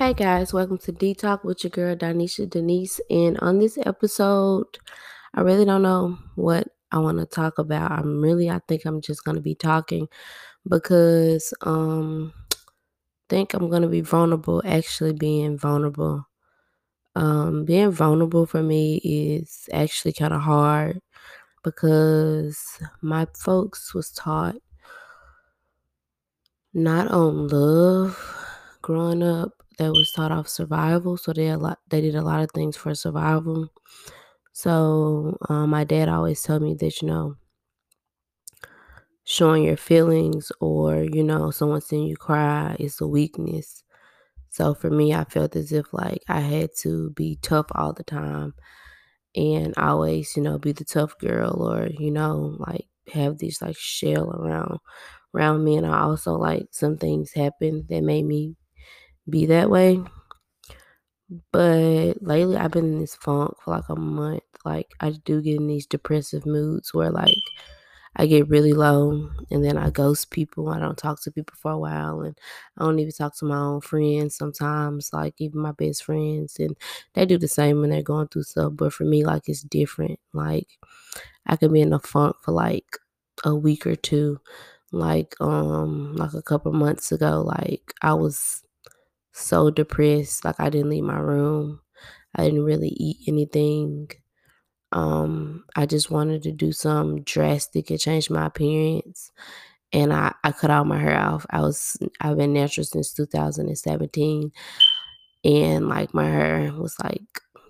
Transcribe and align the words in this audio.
Hey 0.00 0.14
guys, 0.14 0.54
welcome 0.54 0.78
to 0.78 0.92
D 0.92 1.12
Talk 1.12 1.44
with 1.44 1.62
your 1.62 1.70
girl 1.70 1.94
Donisha 1.94 2.48
Denise. 2.48 3.02
And 3.10 3.38
on 3.40 3.58
this 3.58 3.76
episode, 3.84 4.78
I 5.34 5.42
really 5.42 5.66
don't 5.66 5.82
know 5.82 6.16
what 6.36 6.68
I 6.90 6.98
want 7.00 7.18
to 7.18 7.26
talk 7.26 7.58
about. 7.58 7.92
I'm 7.92 8.22
really, 8.22 8.48
I 8.48 8.62
think 8.66 8.86
I'm 8.86 9.02
just 9.02 9.24
gonna 9.24 9.42
be 9.42 9.54
talking 9.54 10.08
because 10.66 11.52
um 11.60 12.32
think 13.28 13.52
I'm 13.52 13.68
gonna 13.68 13.88
be 13.88 14.00
vulnerable, 14.00 14.62
actually 14.64 15.12
being 15.12 15.58
vulnerable. 15.58 16.26
Um 17.14 17.66
being 17.66 17.90
vulnerable 17.90 18.46
for 18.46 18.62
me 18.62 19.02
is 19.04 19.68
actually 19.70 20.14
kind 20.14 20.32
of 20.32 20.40
hard 20.40 21.02
because 21.62 22.58
my 23.02 23.26
folks 23.36 23.92
was 23.92 24.10
taught 24.12 24.56
not 26.72 27.08
on 27.08 27.48
love 27.48 28.18
growing 28.80 29.22
up 29.22 29.60
that 29.80 29.92
was 29.92 30.12
taught 30.12 30.32
off 30.32 30.48
survival 30.48 31.16
so 31.18 31.32
they 31.34 31.48
a 31.48 31.58
lot 31.58 31.80
they 31.90 32.00
did 32.02 32.14
a 32.16 32.22
lot 32.22 32.42
of 32.42 32.50
things 32.52 32.76
for 32.76 32.94
survival. 32.94 33.68
So 34.52 35.38
um, 35.48 35.70
my 35.70 35.84
dad 35.84 36.08
always 36.08 36.42
told 36.42 36.62
me 36.62 36.74
that 36.76 37.02
you 37.02 37.08
know 37.08 37.36
showing 39.24 39.64
your 39.64 39.76
feelings 39.76 40.50
or 40.60 41.02
you 41.02 41.22
know 41.22 41.50
someone 41.50 41.80
seeing 41.80 42.06
you 42.06 42.16
cry 42.16 42.76
is 42.78 43.00
a 43.00 43.06
weakness. 43.06 43.84
So 44.50 44.74
for 44.74 44.90
me 44.90 45.14
i 45.14 45.24
felt 45.24 45.56
as 45.56 45.72
if 45.72 45.92
like 45.94 46.22
i 46.28 46.40
had 46.40 46.70
to 46.82 47.10
be 47.12 47.38
tough 47.42 47.66
all 47.74 47.92
the 47.92 48.04
time 48.04 48.54
and 49.36 49.74
always 49.78 50.36
you 50.36 50.42
know 50.42 50.58
be 50.58 50.72
the 50.72 50.84
tough 50.84 51.18
girl 51.18 51.62
or 51.72 51.88
you 51.88 52.10
know 52.10 52.56
like 52.60 52.86
have 53.14 53.38
this 53.38 53.62
like 53.62 53.76
shell 53.76 54.30
around 54.32 54.78
around 55.34 55.64
me. 55.64 55.76
And 55.76 55.86
I 55.86 56.00
also 56.02 56.34
like 56.36 56.68
some 56.72 56.96
things 56.98 57.32
happened 57.34 57.88
that 57.90 58.02
made 58.02 58.24
me 58.26 58.56
be 59.30 59.46
that 59.46 59.70
way. 59.70 60.02
But 61.52 62.14
lately 62.22 62.56
I've 62.56 62.72
been 62.72 62.86
in 62.94 62.98
this 63.00 63.14
funk 63.14 63.54
for 63.62 63.70
like 63.72 63.88
a 63.88 63.96
month. 63.96 64.42
Like 64.64 64.90
I 65.00 65.10
do 65.10 65.40
get 65.40 65.56
in 65.56 65.66
these 65.68 65.86
depressive 65.86 66.44
moods 66.44 66.92
where 66.92 67.10
like 67.10 67.34
I 68.16 68.26
get 68.26 68.48
really 68.48 68.72
low 68.72 69.30
and 69.50 69.64
then 69.64 69.76
I 69.78 69.90
ghost 69.90 70.30
people. 70.30 70.68
I 70.70 70.80
don't 70.80 70.98
talk 70.98 71.22
to 71.22 71.30
people 71.32 71.54
for 71.58 71.72
a 71.72 71.78
while 71.78 72.22
and 72.22 72.36
I 72.78 72.84
don't 72.84 72.98
even 72.98 73.12
talk 73.12 73.36
to 73.38 73.44
my 73.46 73.56
own 73.58 73.80
friends 73.82 74.36
sometimes, 74.36 75.12
like 75.12 75.34
even 75.38 75.60
my 75.60 75.72
best 75.72 76.04
friends. 76.04 76.58
And 76.58 76.76
they 77.14 77.26
do 77.26 77.38
the 77.38 77.48
same 77.48 77.80
when 77.80 77.90
they're 77.90 78.02
going 78.02 78.28
through 78.28 78.44
stuff. 78.44 78.72
But 78.76 78.92
for 78.92 79.04
me, 79.04 79.24
like 79.24 79.48
it's 79.48 79.62
different. 79.62 80.18
Like 80.32 80.68
I 81.46 81.56
could 81.56 81.72
be 81.72 81.80
in 81.82 81.92
a 81.92 81.98
funk 82.00 82.36
for 82.42 82.52
like 82.52 82.98
a 83.44 83.54
week 83.54 83.86
or 83.86 83.96
two 83.96 84.40
like 84.92 85.34
um 85.40 86.14
like 86.16 86.34
a 86.34 86.42
couple 86.42 86.72
months 86.72 87.12
ago 87.12 87.42
like 87.42 87.94
i 88.02 88.12
was 88.12 88.62
so 89.32 89.70
depressed 89.70 90.44
like 90.44 90.58
i 90.58 90.70
didn't 90.70 90.90
leave 90.90 91.04
my 91.04 91.18
room 91.18 91.80
i 92.36 92.44
didn't 92.44 92.64
really 92.64 92.88
eat 92.90 93.18
anything 93.28 94.08
um 94.92 95.64
i 95.76 95.86
just 95.86 96.10
wanted 96.10 96.42
to 96.42 96.52
do 96.52 96.72
something 96.72 97.22
drastic 97.24 97.90
and 97.90 98.00
change 98.00 98.30
my 98.30 98.46
appearance 98.46 99.30
and 99.92 100.12
i 100.12 100.32
i 100.44 100.52
cut 100.52 100.70
all 100.70 100.84
my 100.84 100.98
hair 100.98 101.18
off 101.18 101.46
i 101.50 101.60
was 101.60 101.96
i've 102.20 102.36
been 102.38 102.52
natural 102.52 102.84
since 102.84 103.12
2017 103.14 104.50
and 105.44 105.88
like 105.88 106.14
my 106.14 106.24
hair 106.26 106.72
was 106.74 106.96
like 107.02 107.22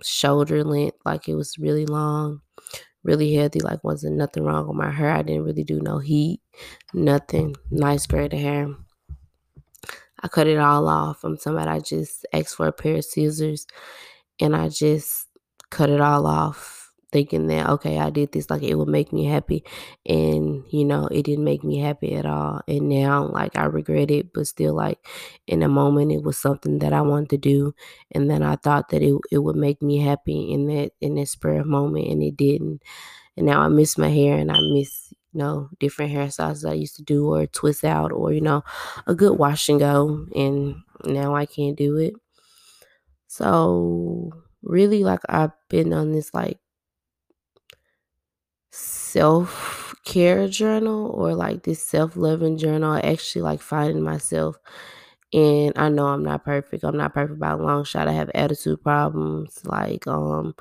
shoulder 0.02 0.64
length 0.64 0.96
like 1.04 1.28
it 1.28 1.34
was 1.34 1.58
really 1.58 1.86
long 1.86 2.40
really 3.02 3.34
healthy. 3.34 3.60
Like 3.60 3.82
wasn't 3.84 4.16
nothing 4.16 4.44
wrong 4.44 4.66
with 4.66 4.76
my 4.76 4.90
hair. 4.90 5.10
I 5.10 5.22
didn't 5.22 5.44
really 5.44 5.64
do 5.64 5.80
no 5.80 5.98
heat, 5.98 6.40
nothing. 6.94 7.54
Nice 7.70 8.06
braided 8.06 8.38
hair. 8.40 8.68
I 10.22 10.28
cut 10.28 10.46
it 10.46 10.58
all 10.58 10.88
off. 10.88 11.24
I'm 11.24 11.36
talking 11.36 11.52
about 11.54 11.68
I 11.68 11.80
just 11.80 12.26
asked 12.32 12.56
for 12.56 12.66
a 12.66 12.72
pair 12.72 12.96
of 12.96 13.04
scissors 13.04 13.66
and 14.40 14.56
I 14.56 14.68
just 14.68 15.26
cut 15.70 15.90
it 15.90 16.00
all 16.00 16.26
off 16.26 16.78
thinking 17.12 17.48
that 17.48 17.68
okay 17.68 17.98
i 17.98 18.08
did 18.08 18.30
this 18.32 18.50
like 18.50 18.62
it 18.62 18.76
would 18.76 18.88
make 18.88 19.12
me 19.12 19.24
happy 19.24 19.64
and 20.06 20.62
you 20.70 20.84
know 20.84 21.08
it 21.08 21.24
didn't 21.24 21.44
make 21.44 21.64
me 21.64 21.78
happy 21.78 22.14
at 22.14 22.24
all 22.24 22.60
and 22.68 22.88
now 22.88 23.26
like 23.28 23.56
i 23.56 23.64
regret 23.64 24.10
it 24.12 24.32
but 24.32 24.46
still 24.46 24.74
like 24.74 24.98
in 25.48 25.62
a 25.62 25.68
moment 25.68 26.12
it 26.12 26.22
was 26.22 26.38
something 26.38 26.78
that 26.78 26.92
i 26.92 27.00
wanted 27.00 27.28
to 27.30 27.36
do 27.38 27.74
and 28.12 28.30
then 28.30 28.42
i 28.44 28.54
thought 28.56 28.90
that 28.90 29.02
it, 29.02 29.14
it 29.32 29.38
would 29.38 29.56
make 29.56 29.82
me 29.82 29.98
happy 29.98 30.52
in 30.52 30.66
that 30.68 30.92
in 31.00 31.16
that 31.16 31.26
spur 31.28 31.58
of 31.58 31.66
moment 31.66 32.06
and 32.08 32.22
it 32.22 32.36
didn't 32.36 32.80
and 33.36 33.46
now 33.46 33.60
i 33.60 33.68
miss 33.68 33.98
my 33.98 34.08
hair 34.08 34.36
and 34.36 34.52
i 34.52 34.58
miss 34.72 35.09
you 35.32 35.38
know 35.38 35.68
different 35.78 36.12
hairstyles 36.12 36.68
i 36.68 36.72
used 36.72 36.96
to 36.96 37.02
do 37.02 37.26
or 37.32 37.46
twist 37.46 37.84
out 37.84 38.12
or 38.12 38.32
you 38.32 38.40
know 38.40 38.62
a 39.06 39.14
good 39.14 39.38
wash 39.38 39.68
and 39.68 39.80
go 39.80 40.26
and 40.34 40.76
now 41.04 41.34
i 41.34 41.46
can't 41.46 41.76
do 41.76 41.96
it 41.96 42.14
so 43.26 44.30
really 44.62 45.04
like 45.04 45.20
i've 45.28 45.52
been 45.68 45.92
on 45.92 46.12
this 46.12 46.32
like 46.34 46.58
self 48.70 49.94
care 50.04 50.48
journal 50.48 51.10
or 51.14 51.34
like 51.34 51.62
this 51.64 51.82
self 51.82 52.16
loving 52.16 52.58
journal. 52.58 53.00
Actually 53.02 53.42
like 53.42 53.60
finding 53.60 54.02
myself. 54.02 54.56
And 55.32 55.72
I 55.76 55.88
know 55.88 56.06
I'm 56.08 56.24
not 56.24 56.44
perfect. 56.44 56.82
I'm 56.84 56.96
not 56.96 57.14
perfect 57.14 57.38
by 57.38 57.50
a 57.52 57.56
long 57.56 57.84
shot. 57.84 58.08
I 58.08 58.12
have 58.12 58.30
attitude 58.34 58.82
problems. 58.82 59.60
Like, 59.64 60.06
um, 60.08 60.54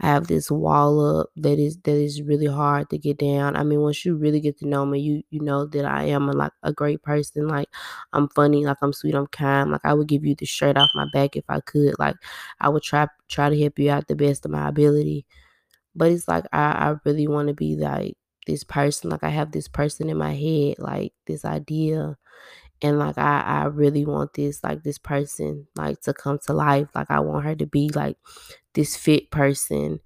I 0.00 0.06
have 0.08 0.26
this 0.28 0.50
wall 0.50 1.20
up 1.20 1.28
that 1.36 1.58
is 1.58 1.76
that 1.84 1.94
is 1.96 2.22
really 2.22 2.46
hard 2.46 2.88
to 2.90 2.98
get 2.98 3.18
down. 3.18 3.56
I 3.56 3.62
mean, 3.64 3.80
once 3.80 4.04
you 4.04 4.16
really 4.16 4.40
get 4.40 4.58
to 4.58 4.68
know 4.68 4.86
me, 4.86 4.98
you 5.00 5.22
you 5.30 5.40
know 5.40 5.66
that 5.66 5.84
I 5.84 6.04
am 6.04 6.28
a, 6.28 6.32
like 6.32 6.52
a 6.62 6.72
great 6.72 7.02
person. 7.02 7.48
Like 7.48 7.68
I'm 8.12 8.28
funny, 8.30 8.64
like 8.64 8.78
I'm 8.82 8.92
sweet, 8.94 9.14
I'm 9.14 9.26
kind. 9.28 9.70
Like 9.70 9.82
I 9.84 9.94
would 9.94 10.08
give 10.08 10.24
you 10.24 10.34
the 10.34 10.46
shirt 10.46 10.76
off 10.78 10.90
my 10.94 11.06
back 11.12 11.36
if 11.36 11.44
I 11.48 11.60
could. 11.60 11.94
Like 11.98 12.16
I 12.60 12.68
would 12.70 12.82
try 12.82 13.08
try 13.28 13.50
to 13.50 13.60
help 13.60 13.78
you 13.78 13.90
out 13.90 14.08
the 14.08 14.16
best 14.16 14.44
of 14.46 14.50
my 14.52 14.68
ability. 14.68 15.26
But 15.94 16.12
it's 16.12 16.28
like 16.28 16.44
I, 16.52 16.60
I 16.90 16.94
really 17.04 17.26
want 17.28 17.48
to 17.48 17.54
be 17.54 17.76
like 17.76 18.16
this 18.46 18.64
person. 18.64 19.10
Like 19.10 19.24
I 19.24 19.30
have 19.30 19.52
this 19.52 19.68
person 19.68 20.08
in 20.10 20.16
my 20.18 20.34
head, 20.34 20.76
like 20.78 21.12
this 21.26 21.44
idea. 21.44 22.16
And 22.82 22.98
like 22.98 23.18
I, 23.18 23.40
I 23.42 23.64
really 23.66 24.06
want 24.06 24.34
this, 24.34 24.64
like 24.64 24.82
this 24.82 24.98
person, 24.98 25.66
like 25.76 26.00
to 26.02 26.14
come 26.14 26.38
to 26.46 26.52
life. 26.54 26.88
Like 26.94 27.10
I 27.10 27.20
want 27.20 27.44
her 27.44 27.54
to 27.56 27.66
be 27.66 27.90
like 27.90 28.16
this 28.74 28.96
fit 28.96 29.30
person 29.30 30.00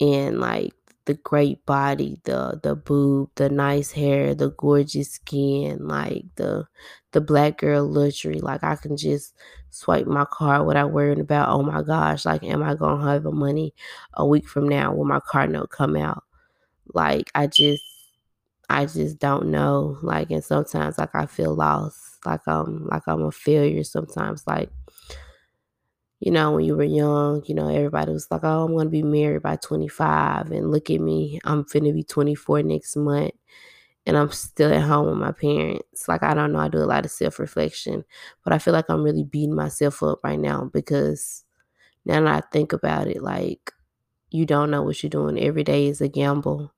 and 0.00 0.40
like 0.40 0.72
the 1.06 1.14
great 1.14 1.64
body, 1.66 2.20
the 2.24 2.58
the 2.62 2.74
boob, 2.74 3.30
the 3.36 3.48
nice 3.50 3.92
hair, 3.92 4.34
the 4.34 4.50
gorgeous 4.52 5.12
skin, 5.12 5.86
like 5.86 6.24
the 6.36 6.66
the 7.12 7.20
black 7.20 7.58
girl 7.58 7.86
luxury. 7.86 8.40
Like 8.40 8.64
I 8.64 8.76
can 8.76 8.96
just 8.96 9.34
swipe 9.70 10.06
my 10.06 10.24
card 10.30 10.66
without 10.66 10.92
worrying 10.92 11.20
about, 11.20 11.50
oh 11.50 11.62
my 11.62 11.82
gosh, 11.82 12.24
like 12.24 12.42
am 12.44 12.62
I 12.62 12.74
gonna 12.74 13.04
have 13.12 13.24
the 13.24 13.32
money 13.32 13.74
a 14.14 14.26
week 14.26 14.48
from 14.48 14.68
now 14.68 14.92
when 14.94 15.08
my 15.08 15.20
card 15.20 15.50
note 15.50 15.70
come 15.70 15.96
out? 15.96 16.24
Like 16.94 17.30
I 17.34 17.46
just 17.46 17.82
I 18.70 18.86
just 18.86 19.18
don't 19.18 19.46
know. 19.50 19.98
Like 20.02 20.30
and 20.30 20.44
sometimes 20.44 20.98
like 20.98 21.14
I 21.14 21.26
feel 21.26 21.54
lost. 21.54 22.24
Like 22.26 22.40
I'm 22.46 22.86
like 22.86 23.02
I'm 23.06 23.22
a 23.22 23.30
failure 23.32 23.84
sometimes. 23.84 24.46
Like 24.46 24.70
you 26.20 26.30
know, 26.30 26.52
when 26.52 26.64
you 26.64 26.76
were 26.76 26.84
young, 26.84 27.42
you 27.46 27.54
know, 27.54 27.68
everybody 27.68 28.12
was 28.12 28.30
like, 28.30 28.42
oh, 28.44 28.64
I'm 28.64 28.78
to 28.78 28.88
be 28.88 29.02
married 29.02 29.42
by 29.42 29.56
25. 29.56 30.50
And 30.50 30.70
look 30.70 30.88
at 30.90 31.00
me, 31.00 31.38
I'm 31.44 31.64
finna 31.64 31.92
be 31.92 32.02
24 32.04 32.62
next 32.62 32.96
month. 32.96 33.32
And 34.06 34.16
I'm 34.18 34.30
still 34.32 34.72
at 34.72 34.82
home 34.82 35.06
with 35.08 35.16
my 35.18 35.32
parents. 35.32 36.08
Like, 36.08 36.22
I 36.22 36.34
don't 36.34 36.52
know. 36.52 36.60
I 36.60 36.68
do 36.68 36.78
a 36.78 36.84
lot 36.84 37.04
of 37.06 37.10
self 37.10 37.38
reflection, 37.38 38.04
but 38.44 38.52
I 38.52 38.58
feel 38.58 38.74
like 38.74 38.86
I'm 38.88 39.02
really 39.02 39.24
beating 39.24 39.54
myself 39.54 40.02
up 40.02 40.20
right 40.24 40.38
now 40.38 40.70
because 40.72 41.44
now 42.04 42.22
that 42.22 42.44
I 42.44 42.48
think 42.52 42.72
about 42.72 43.08
it, 43.08 43.22
like, 43.22 43.72
you 44.30 44.46
don't 44.46 44.70
know 44.70 44.82
what 44.82 45.02
you're 45.02 45.10
doing. 45.10 45.38
Every 45.38 45.64
day 45.64 45.88
is 45.88 46.00
a 46.00 46.08
gamble. 46.08 46.72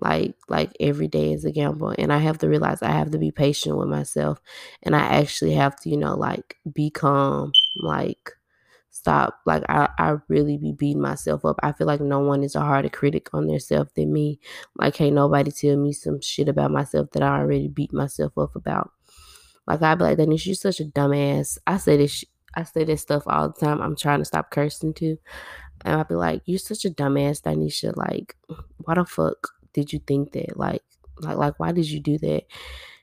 Like, 0.00 0.34
like 0.48 0.70
every 0.80 1.08
day 1.08 1.32
is 1.32 1.44
a 1.44 1.52
gamble. 1.52 1.94
And 1.98 2.12
I 2.12 2.18
have 2.18 2.38
to 2.38 2.48
realize 2.48 2.82
I 2.82 2.92
have 2.92 3.10
to 3.12 3.18
be 3.18 3.30
patient 3.30 3.76
with 3.76 3.88
myself. 3.88 4.40
And 4.82 4.94
I 4.96 5.00
actually 5.00 5.54
have 5.54 5.78
to, 5.80 5.90
you 5.90 5.96
know, 5.96 6.16
like, 6.16 6.56
be 6.72 6.90
calm. 6.90 7.52
Like, 7.76 8.32
stop. 8.90 9.40
Like 9.46 9.64
I, 9.68 9.88
I 9.98 10.16
really 10.28 10.56
be 10.56 10.72
beating 10.72 11.02
myself 11.02 11.44
up. 11.44 11.58
I 11.62 11.72
feel 11.72 11.86
like 11.86 12.00
no 12.00 12.20
one 12.20 12.42
is 12.42 12.54
a 12.54 12.60
harder 12.60 12.88
critic 12.88 13.28
on 13.32 13.46
themselves 13.46 13.90
than 13.94 14.12
me. 14.12 14.40
Like 14.76 14.94
can't 14.94 15.14
nobody 15.14 15.50
tell 15.50 15.76
me 15.76 15.92
some 15.92 16.20
shit 16.20 16.48
about 16.48 16.70
myself 16.72 17.10
that 17.12 17.22
I 17.22 17.38
already 17.40 17.68
beat 17.68 17.92
myself 17.92 18.36
up 18.36 18.56
about. 18.56 18.90
Like 19.66 19.82
I 19.82 19.94
be 19.94 20.04
like, 20.04 20.16
Denise, 20.18 20.46
you're 20.46 20.54
such 20.54 20.80
a 20.80 20.84
dumbass. 20.84 21.58
I 21.66 21.76
say 21.78 21.96
this. 21.96 22.10
Sh- 22.12 22.24
I 22.54 22.64
say 22.64 22.84
this 22.84 23.02
stuff 23.02 23.22
all 23.26 23.50
the 23.50 23.60
time. 23.60 23.80
I'm 23.80 23.94
trying 23.94 24.20
to 24.20 24.24
stop 24.24 24.50
cursing 24.50 24.94
too. 24.94 25.18
And 25.84 25.96
I'll 25.96 26.04
be 26.04 26.14
like, 26.14 26.42
you're 26.46 26.58
such 26.58 26.84
a 26.84 26.90
dumbass, 26.90 27.42
Danisha. 27.42 27.96
Like, 27.96 28.36
why 28.78 28.94
the 28.94 29.04
fuck 29.04 29.48
did 29.78 29.92
you 29.92 30.00
think 30.00 30.32
that? 30.32 30.56
Like, 30.58 30.82
like, 31.20 31.36
like, 31.38 31.60
why 31.60 31.72
did 31.72 31.88
you 31.90 32.00
do 32.00 32.18
that? 32.18 32.44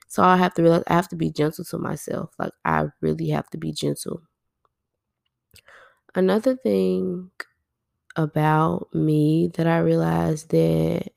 So 0.08 0.22
I 0.24 0.36
have 0.36 0.54
to 0.54 0.62
realize 0.62 0.84
I 0.88 0.94
have 0.94 1.08
to 1.10 1.16
be 1.16 1.30
gentle 1.30 1.64
to 1.66 1.78
myself. 1.78 2.30
Like, 2.38 2.52
I 2.64 2.86
really 3.02 3.30
have 3.30 3.48
to 3.50 3.58
be 3.58 3.72
gentle 3.72 4.22
another 6.14 6.56
thing 6.56 7.30
about 8.16 8.88
me 8.94 9.50
that 9.56 9.66
I 9.66 9.78
realized 9.78 10.50
that 10.50 11.10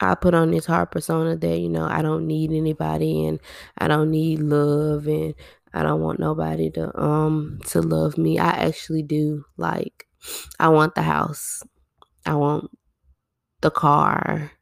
I 0.00 0.14
put 0.14 0.34
on 0.34 0.50
this 0.50 0.66
hard 0.66 0.90
persona 0.90 1.36
that, 1.36 1.58
you 1.58 1.68
know, 1.68 1.84
I 1.84 2.00
don't 2.02 2.26
need 2.26 2.52
anybody 2.52 3.26
and 3.26 3.38
I 3.76 3.86
don't 3.88 4.10
need 4.10 4.38
love 4.40 5.06
and 5.06 5.34
I 5.74 5.82
don't 5.82 6.00
want 6.00 6.18
nobody 6.18 6.70
to 6.70 6.98
um 7.00 7.60
to 7.66 7.82
love 7.82 8.16
me. 8.16 8.38
I 8.38 8.48
actually 8.50 9.02
do. 9.02 9.44
Like 9.58 10.06
I 10.58 10.68
want 10.70 10.94
the 10.94 11.02
house. 11.02 11.62
I 12.26 12.34
want 12.36 12.70
the 13.60 13.70
car. 13.70 14.52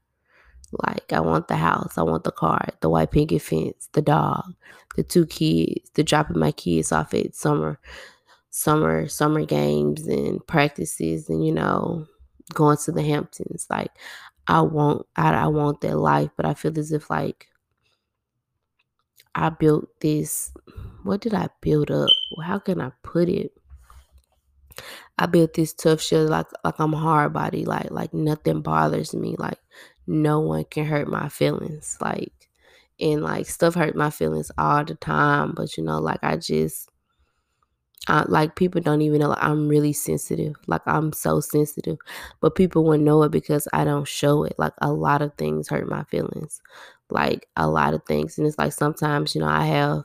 Like 0.85 1.13
I 1.13 1.21
want 1.21 1.49
the 1.49 1.57
house. 1.57 1.97
I 1.97 2.03
want 2.03 2.25
the 2.25 2.33
car, 2.33 2.69
the 2.81 2.91
white 2.91 3.11
picket 3.11 3.41
fence, 3.43 3.89
the 3.93 4.03
dog, 4.03 4.55
the 4.97 5.03
two 5.03 5.27
kids, 5.27 5.91
the 5.95 6.05
dropping 6.05 6.39
my 6.39 6.53
kids 6.53 6.93
off 6.93 7.15
at 7.15 7.35
summer 7.35 7.79
summer 8.51 9.07
summer 9.07 9.45
games 9.45 10.07
and 10.07 10.45
practices 10.47 11.29
and 11.29 11.45
you 11.47 11.53
know 11.53 12.07
going 12.55 12.77
to 12.79 12.93
the 12.93 13.03
Hamptons. 13.03 13.67
Like 13.71 13.93
I 14.47 14.61
want 14.63 15.07
I, 15.17 15.33
I 15.35 15.47
want 15.47 15.81
that 15.83 15.97
life, 15.97 16.31
but 16.37 16.47
I 16.47 16.55
feel 16.55 16.79
as 16.79 16.93
if 16.93 17.09
like 17.11 17.49
I 19.35 19.51
built 19.51 19.89
this 20.01 20.53
what 21.03 21.21
did 21.21 21.35
I 21.35 21.49
build 21.61 21.91
up? 21.91 22.11
How 22.43 22.59
can 22.59 22.81
I 22.81 22.91
put 23.03 23.29
it? 23.29 23.53
I 25.19 25.27
built 25.27 25.55
this 25.55 25.73
tough 25.75 26.01
shell 26.01 26.27
like 26.29 26.47
like 26.65 26.79
I'm 26.79 26.93
hard 26.93 27.33
body, 27.33 27.65
like 27.65 27.91
like 27.91 28.15
nothing 28.15 28.63
bothers 28.63 29.15
me. 29.15 29.37
Like 29.39 29.59
no 30.07 30.41
one 30.41 30.65
can 30.65 30.87
hurt 30.87 31.09
my 31.09 31.29
feelings. 31.29 31.99
Like 32.01 32.33
and 33.01 33.23
like 33.23 33.47
stuff 33.47 33.75
hurt 33.75 33.97
my 33.97 34.11
feelings 34.11 34.51
all 34.59 34.85
the 34.85 34.95
time. 34.95 35.53
But 35.57 35.77
you 35.77 35.85
know, 35.85 35.99
like 36.01 36.21
I 36.23 36.37
just 36.37 36.91
I, 38.07 38.25
like 38.27 38.57
people 38.57 38.81
don't 38.81 39.03
even 39.03 39.21
know 39.21 39.29
like, 39.29 39.43
I'm 39.43 39.69
really 39.69 39.93
sensitive. 39.93 40.55
Like 40.67 40.81
I'm 40.87 41.13
so 41.13 41.41
sensitive, 41.41 41.99
but 42.41 42.55
people 42.55 42.85
wouldn't 42.85 43.05
know 43.05 43.23
it 43.25 43.33
because 43.33 43.69
I 43.73 43.85
don't 43.85 44.09
show 44.09 44.45
it. 44.45 44.55
Like 44.59 44.73
a 44.81 44.93
lot 44.93 45.21
of 45.23 45.35
things 45.35 45.69
hurt 45.69 45.89
my 45.89 46.05
feelings, 46.05 46.61
like 47.11 47.47
a 47.57 47.69
lot 47.69 47.95
of 47.95 48.05
things, 48.07 48.39
and 48.39 48.47
it's 48.47 48.59
like 48.59 48.73
sometimes 48.73 49.35
you 49.35 49.41
know 49.43 49.49
I 49.49 49.67
have 49.67 50.05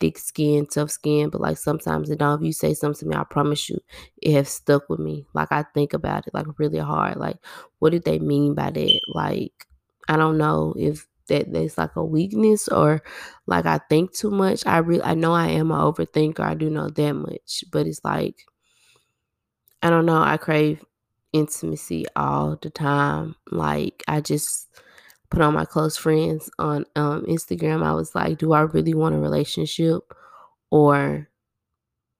thick 0.00 0.18
skin, 0.18 0.66
tough 0.66 0.90
skin, 0.90 1.30
but 1.30 1.40
like 1.40 1.58
sometimes 1.58 2.10
it 2.10 2.18
don't. 2.18 2.40
If 2.40 2.46
you 2.46 2.52
say 2.52 2.74
something 2.74 3.00
to 3.00 3.06
me, 3.06 3.16
I 3.16 3.24
promise 3.24 3.68
you, 3.68 3.78
it 4.22 4.32
has 4.34 4.48
stuck 4.48 4.88
with 4.88 5.00
me. 5.00 5.26
Like 5.34 5.52
I 5.52 5.64
think 5.74 5.92
about 5.92 6.26
it 6.26 6.34
like 6.34 6.46
really 6.58 6.78
hard. 6.78 7.16
Like 7.16 7.36
what 7.78 7.90
did 7.90 8.04
they 8.04 8.18
mean 8.18 8.54
by 8.54 8.70
that? 8.70 9.00
Like 9.14 9.66
I 10.08 10.16
don't 10.16 10.38
know 10.38 10.74
if 10.78 11.06
that 11.28 11.52
that's 11.52 11.78
like 11.78 11.94
a 11.96 12.04
weakness 12.04 12.66
or 12.68 13.02
like 13.46 13.66
I 13.66 13.78
think 13.88 14.12
too 14.12 14.30
much. 14.30 14.66
I 14.66 14.78
really 14.78 15.02
I 15.02 15.14
know 15.14 15.32
I 15.32 15.48
am 15.48 15.70
an 15.70 15.78
overthinker. 15.78 16.40
I 16.40 16.54
do 16.54 16.70
know 16.70 16.88
that 16.88 17.12
much, 17.14 17.64
but 17.70 17.86
it's 17.86 18.04
like 18.04 18.44
I 19.82 19.90
don't 19.90 20.06
know. 20.06 20.20
I 20.22 20.36
crave 20.36 20.84
intimacy 21.32 22.06
all 22.16 22.56
the 22.60 22.70
time. 22.70 23.36
Like 23.50 24.02
I 24.08 24.20
just 24.20 24.68
put 25.30 25.42
on 25.42 25.54
my 25.54 25.64
close 25.64 25.96
friends 25.96 26.50
on 26.58 26.84
um, 26.96 27.24
Instagram. 27.26 27.84
I 27.84 27.92
was 27.94 28.14
like, 28.14 28.38
do 28.38 28.52
I 28.52 28.62
really 28.62 28.94
want 28.94 29.14
a 29.14 29.18
relationship 29.18 30.14
or 30.70 31.28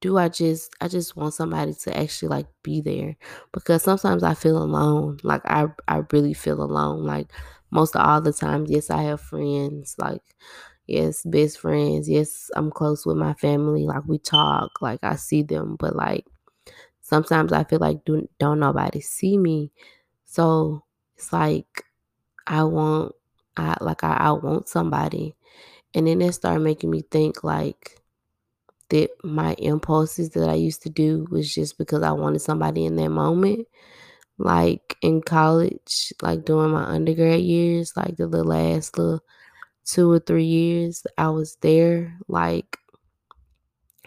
do 0.01 0.17
I 0.19 0.29
just 0.29 0.75
I 0.81 0.89
just 0.89 1.17
want 1.17 1.35
somebody 1.35 1.75
to 1.75 1.97
actually 1.99 2.29
like 2.29 2.47
be 2.63 2.81
there 2.81 3.17
because 3.53 3.83
sometimes 3.83 4.23
I 4.23 4.35
feel 4.35 4.59
alone. 4.63 5.19
Like 5.23 5.43
I 5.45 5.67
I 5.89 6.03
really 6.13 6.35
feel 6.35 6.63
alone. 6.63 7.05
Like 7.05 7.29
most 7.71 7.95
of 7.97 8.03
all 8.07 8.21
the 8.21 8.33
time, 8.33 8.67
yes, 8.67 8.91
I 8.91 9.03
have 9.03 9.21
friends. 9.21 9.97
Like 9.99 10.23
yes, 10.87 11.23
best 11.25 11.61
friends. 11.61 12.09
Yes, 12.09 12.51
I'm 12.57 12.71
close 12.71 13.05
with 13.07 13.17
my 13.19 13.35
family. 13.35 13.85
Like 13.87 14.05
we 14.07 14.19
talk. 14.19 14.71
Like 14.81 15.01
I 15.03 15.17
see 15.17 15.43
them, 15.43 15.77
but 15.79 15.95
like 15.97 16.25
sometimes 17.01 17.53
I 17.53 17.65
feel 17.65 17.79
like 17.81 18.05
do, 18.05 18.29
don't 18.39 18.61
nobody 18.61 19.01
see 19.01 19.39
me. 19.39 19.73
So 20.27 20.85
it's 21.17 21.33
like 21.33 21.85
I 22.51 22.65
want 22.65 23.15
I 23.59 23.77
like 23.83 24.05
I, 24.05 24.15
I 24.15 24.33
want 24.33 24.69
somebody. 24.69 25.37
And 25.95 26.07
then 26.07 26.23
it 26.23 26.33
started 26.35 26.61
making 26.61 26.91
me 26.91 27.03
think 27.11 27.45
like 27.45 28.01
that 28.91 29.11
my 29.25 29.55
impulses 29.59 30.31
that 30.31 30.49
I 30.49 30.55
used 30.55 30.83
to 30.83 30.91
do 30.91 31.27
was 31.31 31.55
just 31.55 31.79
because 31.79 32.03
I 32.03 32.13
wanted 32.13 32.41
somebody 32.41 32.85
in 32.87 32.97
that 32.97 33.11
moment. 33.11 33.69
Like 34.39 34.97
in 35.03 35.23
college, 35.23 36.13
like 36.23 36.45
during 36.47 36.73
my 36.73 36.85
undergrad 36.85 37.41
years, 37.41 37.95
like 37.97 38.17
the, 38.17 38.27
the 38.29 38.45
last 38.45 38.99
little 38.99 39.21
two 39.85 40.11
or 40.11 40.21
three 40.21 40.45
years 40.47 41.07
I 41.19 41.31
was 41.31 41.57
there, 41.63 42.19
like 42.29 42.79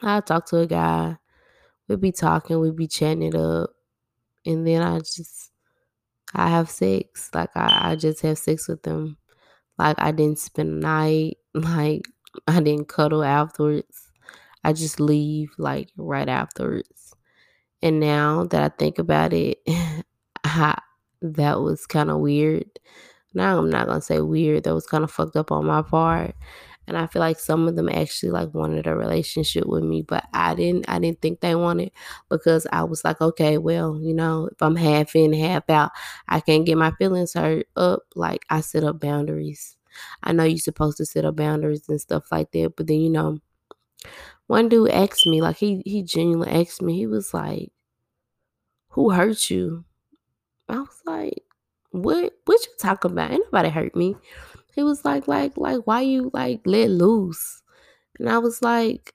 I 0.01 0.19
talk 0.21 0.45
to 0.47 0.57
a 0.59 0.67
guy, 0.67 1.17
we'd 1.87 2.01
be 2.01 2.13
talking, 2.13 2.59
we'd 2.59 2.75
be 2.77 2.87
chatting 2.87 3.23
it 3.23 3.35
up, 3.35 3.71
and 4.45 4.67
then 4.67 4.83
I 4.83 4.99
just 4.99 5.51
I 6.33 6.49
have 6.49 6.69
sex. 6.69 7.29
Like 7.33 7.51
I, 7.55 7.91
I 7.91 7.95
just 7.95 8.21
have 8.21 8.37
sex 8.37 8.67
with 8.67 8.83
them. 8.83 9.17
Like 9.77 9.97
I 9.99 10.11
didn't 10.11 10.39
spend 10.39 10.69
the 10.83 10.87
night. 10.87 11.37
Like 11.55 12.07
I 12.47 12.61
didn't 12.61 12.87
cuddle 12.89 13.23
afterwards. 13.23 14.11
I 14.63 14.73
just 14.73 14.99
leave 14.99 15.51
like 15.57 15.89
right 15.97 16.29
afterwards. 16.29 17.13
And 17.81 17.99
now 17.99 18.45
that 18.45 18.63
I 18.63 18.69
think 18.77 18.99
about 18.99 19.33
it, 19.33 19.59
I, 20.43 20.79
that 21.21 21.61
was 21.61 21.85
kind 21.85 22.09
of 22.11 22.19
weird. 22.19 22.69
Now 23.33 23.59
I'm 23.59 23.69
not 23.69 23.87
gonna 23.87 24.01
say 24.01 24.21
weird. 24.21 24.63
That 24.65 24.73
was 24.75 24.87
kind 24.87 25.03
of 25.03 25.11
fucked 25.11 25.35
up 25.35 25.51
on 25.51 25.65
my 25.65 25.81
part. 25.83 26.35
And 26.87 26.97
I 26.97 27.07
feel 27.07 27.21
like 27.21 27.39
some 27.39 27.67
of 27.67 27.75
them 27.75 27.89
actually 27.89 28.31
like 28.31 28.53
wanted 28.53 28.87
a 28.87 28.95
relationship 28.95 29.65
with 29.65 29.83
me, 29.83 30.01
but 30.01 30.25
I 30.33 30.53
didn't. 30.55 30.85
I 30.89 30.99
didn't 30.99 31.21
think 31.21 31.39
they 31.39 31.55
wanted 31.55 31.91
because 32.29 32.67
I 32.71 32.83
was 32.83 33.03
like, 33.05 33.21
okay, 33.21 33.57
well, 33.57 33.99
you 34.01 34.13
know, 34.13 34.49
if 34.51 34.61
I'm 34.61 34.75
half 34.75 35.15
in, 35.15 35.33
half 35.33 35.69
out, 35.69 35.91
I 36.27 36.39
can't 36.41 36.65
get 36.65 36.77
my 36.77 36.91
feelings 36.91 37.33
hurt 37.33 37.67
up. 37.75 38.01
Like 38.15 38.43
I 38.49 38.61
set 38.61 38.83
up 38.83 38.99
boundaries. 38.99 39.77
I 40.23 40.33
know 40.33 40.43
you're 40.43 40.57
supposed 40.57 40.97
to 40.97 41.05
set 41.05 41.25
up 41.25 41.35
boundaries 41.35 41.87
and 41.87 42.01
stuff 42.01 42.31
like 42.31 42.51
that, 42.51 42.73
but 42.75 42.87
then 42.87 42.99
you 42.99 43.09
know, 43.09 43.39
one 44.47 44.69
dude 44.69 44.89
asked 44.91 45.25
me, 45.27 45.41
like 45.41 45.57
he 45.57 45.81
he 45.85 46.03
genuinely 46.03 46.49
asked 46.51 46.81
me, 46.81 46.95
he 46.95 47.07
was 47.07 47.33
like, 47.33 47.71
Who 48.89 49.09
hurt 49.11 49.49
you? 49.49 49.85
I 50.69 50.79
was 50.79 51.01
like, 51.05 51.43
What 51.91 52.33
what 52.45 52.65
you 52.65 52.71
talking 52.79 53.11
about? 53.11 53.31
Ain't 53.31 53.45
nobody 53.45 53.69
hurt 53.69 53.95
me. 53.95 54.17
He 54.73 54.83
was 54.83 55.05
like, 55.05 55.27
like, 55.27 55.57
like, 55.57 55.81
why 55.85 56.01
you 56.01 56.31
like 56.33 56.61
let 56.65 56.89
loose? 56.89 57.61
And 58.19 58.29
I 58.29 58.39
was 58.39 58.61
like, 58.61 59.13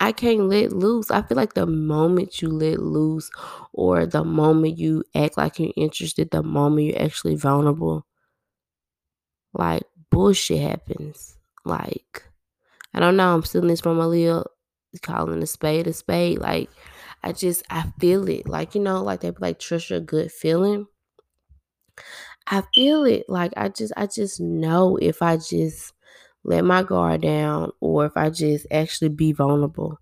I 0.00 0.12
can't 0.12 0.48
let 0.48 0.72
loose. 0.72 1.10
I 1.10 1.22
feel 1.22 1.36
like 1.36 1.54
the 1.54 1.66
moment 1.66 2.42
you 2.42 2.48
let 2.50 2.80
loose 2.80 3.30
or 3.72 4.06
the 4.06 4.24
moment 4.24 4.78
you 4.78 5.04
act 5.14 5.36
like 5.38 5.58
you're 5.60 5.72
interested, 5.76 6.30
the 6.30 6.42
moment 6.42 6.88
you're 6.88 7.02
actually 7.02 7.36
vulnerable, 7.36 8.06
like 9.52 9.82
bullshit 10.10 10.60
happens. 10.60 11.36
Like 11.64 12.24
I 12.94 13.00
don't 13.00 13.16
know. 13.16 13.34
I'm 13.34 13.44
stealing 13.44 13.68
this 13.68 13.82
from 13.82 14.00
a 14.00 14.08
little 14.08 14.46
calling 15.02 15.42
a 15.42 15.46
spade 15.46 15.86
a 15.88 15.92
spade. 15.92 16.40
Like 16.40 16.70
I 17.22 17.32
just 17.32 17.64
I 17.70 17.84
feel 18.00 18.28
it. 18.28 18.48
Like 18.48 18.74
you 18.74 18.82
know, 18.82 19.02
like 19.02 19.20
they 19.20 19.32
like 19.40 19.58
trust 19.58 19.90
your 19.90 20.00
good 20.00 20.32
feeling. 20.32 20.86
I 22.50 22.62
feel 22.74 23.04
it. 23.04 23.24
Like 23.28 23.52
I 23.56 23.68
just 23.70 23.92
I 23.96 24.06
just 24.06 24.40
know 24.40 24.96
if 24.98 25.22
I 25.22 25.36
just 25.38 25.94
let 26.44 26.64
my 26.64 26.82
guard 26.82 27.22
down 27.22 27.72
or 27.80 28.04
if 28.06 28.16
I 28.16 28.28
just 28.30 28.66
actually 28.70 29.08
be 29.10 29.32
vulnerable, 29.32 29.98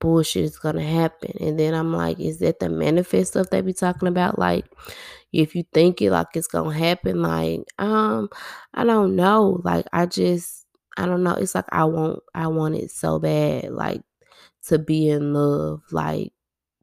bullshit 0.00 0.44
is 0.44 0.58
gonna 0.58 0.82
happen. 0.82 1.32
And 1.40 1.58
then 1.58 1.74
I'm 1.74 1.92
like, 1.92 2.20
is 2.20 2.38
that 2.38 2.60
the 2.60 2.68
manifest 2.68 3.32
stuff 3.32 3.50
they 3.50 3.60
be 3.60 3.72
talking 3.72 4.08
about? 4.08 4.38
Like 4.38 4.66
if 5.32 5.54
you 5.54 5.64
think 5.72 6.02
it 6.02 6.10
like 6.10 6.28
it's 6.34 6.46
gonna 6.46 6.74
happen, 6.74 7.22
like, 7.22 7.62
um, 7.78 8.28
I 8.74 8.84
don't 8.84 9.16
know. 9.16 9.60
Like 9.64 9.86
I 9.92 10.06
just 10.06 10.66
I 10.96 11.06
don't 11.06 11.22
know. 11.22 11.34
It's 11.34 11.54
like 11.54 11.66
I 11.72 11.84
want 11.84 12.20
I 12.34 12.48
want 12.48 12.76
it 12.76 12.90
so 12.90 13.18
bad, 13.18 13.70
like 13.72 14.02
to 14.68 14.78
be 14.78 15.08
in 15.10 15.34
love, 15.34 15.82
like 15.92 16.32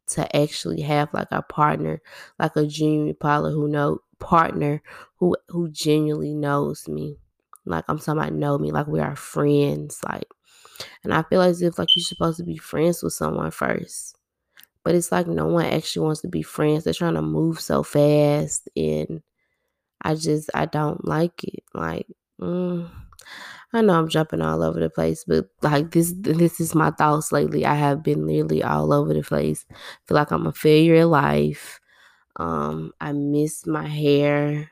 to 0.07 0.35
actually 0.35 0.81
have 0.81 1.13
like 1.13 1.29
a 1.31 1.41
partner, 1.43 2.01
like 2.39 2.55
a 2.55 2.67
genuine 2.67 3.15
partner 3.15 3.51
who 3.51 3.67
know 3.67 3.99
partner 4.19 4.81
who 5.17 5.35
who 5.49 5.69
genuinely 5.69 6.33
knows 6.33 6.87
me. 6.87 7.17
Like 7.65 7.85
I'm 7.87 7.99
about 8.07 8.33
know 8.33 8.57
me, 8.57 8.71
like 8.71 8.87
we 8.87 8.99
are 8.99 9.15
friends, 9.15 9.99
like 10.07 10.27
and 11.03 11.13
I 11.13 11.23
feel 11.23 11.41
as 11.41 11.61
if 11.61 11.79
like 11.79 11.89
you're 11.95 12.03
supposed 12.03 12.37
to 12.37 12.43
be 12.43 12.57
friends 12.57 13.03
with 13.03 13.13
someone 13.13 13.51
first. 13.51 14.17
But 14.83 14.95
it's 14.95 15.11
like 15.11 15.27
no 15.27 15.47
one 15.47 15.65
actually 15.65 16.05
wants 16.05 16.21
to 16.21 16.29
be 16.29 16.43
friends. 16.43 16.83
They're 16.85 16.93
trying 16.93 17.15
to 17.15 17.21
move 17.21 17.59
so 17.61 17.83
fast 17.83 18.69
and 18.75 19.21
I 20.01 20.15
just 20.15 20.49
I 20.53 20.65
don't 20.65 21.05
like 21.07 21.43
it. 21.43 21.63
Like 21.73 22.07
mm, 22.41 22.89
I 23.73 23.81
know 23.81 23.93
I'm 23.93 24.09
jumping 24.09 24.41
all 24.41 24.63
over 24.63 24.79
the 24.79 24.89
place, 24.89 25.23
but 25.25 25.47
like 25.61 25.91
this 25.91 26.13
this 26.17 26.59
is 26.59 26.75
my 26.75 26.91
thoughts 26.91 27.31
lately. 27.31 27.65
I 27.65 27.75
have 27.75 28.03
been 28.03 28.25
literally 28.27 28.63
all 28.63 28.93
over 28.93 29.13
the 29.13 29.23
place. 29.23 29.65
feel 30.07 30.15
like 30.15 30.31
I'm 30.31 30.47
a 30.47 30.53
failure 30.53 30.95
in 30.95 31.09
life. 31.09 31.79
Um, 32.37 32.93
I 32.99 33.11
miss 33.11 33.65
my 33.65 33.87
hair. 33.87 34.71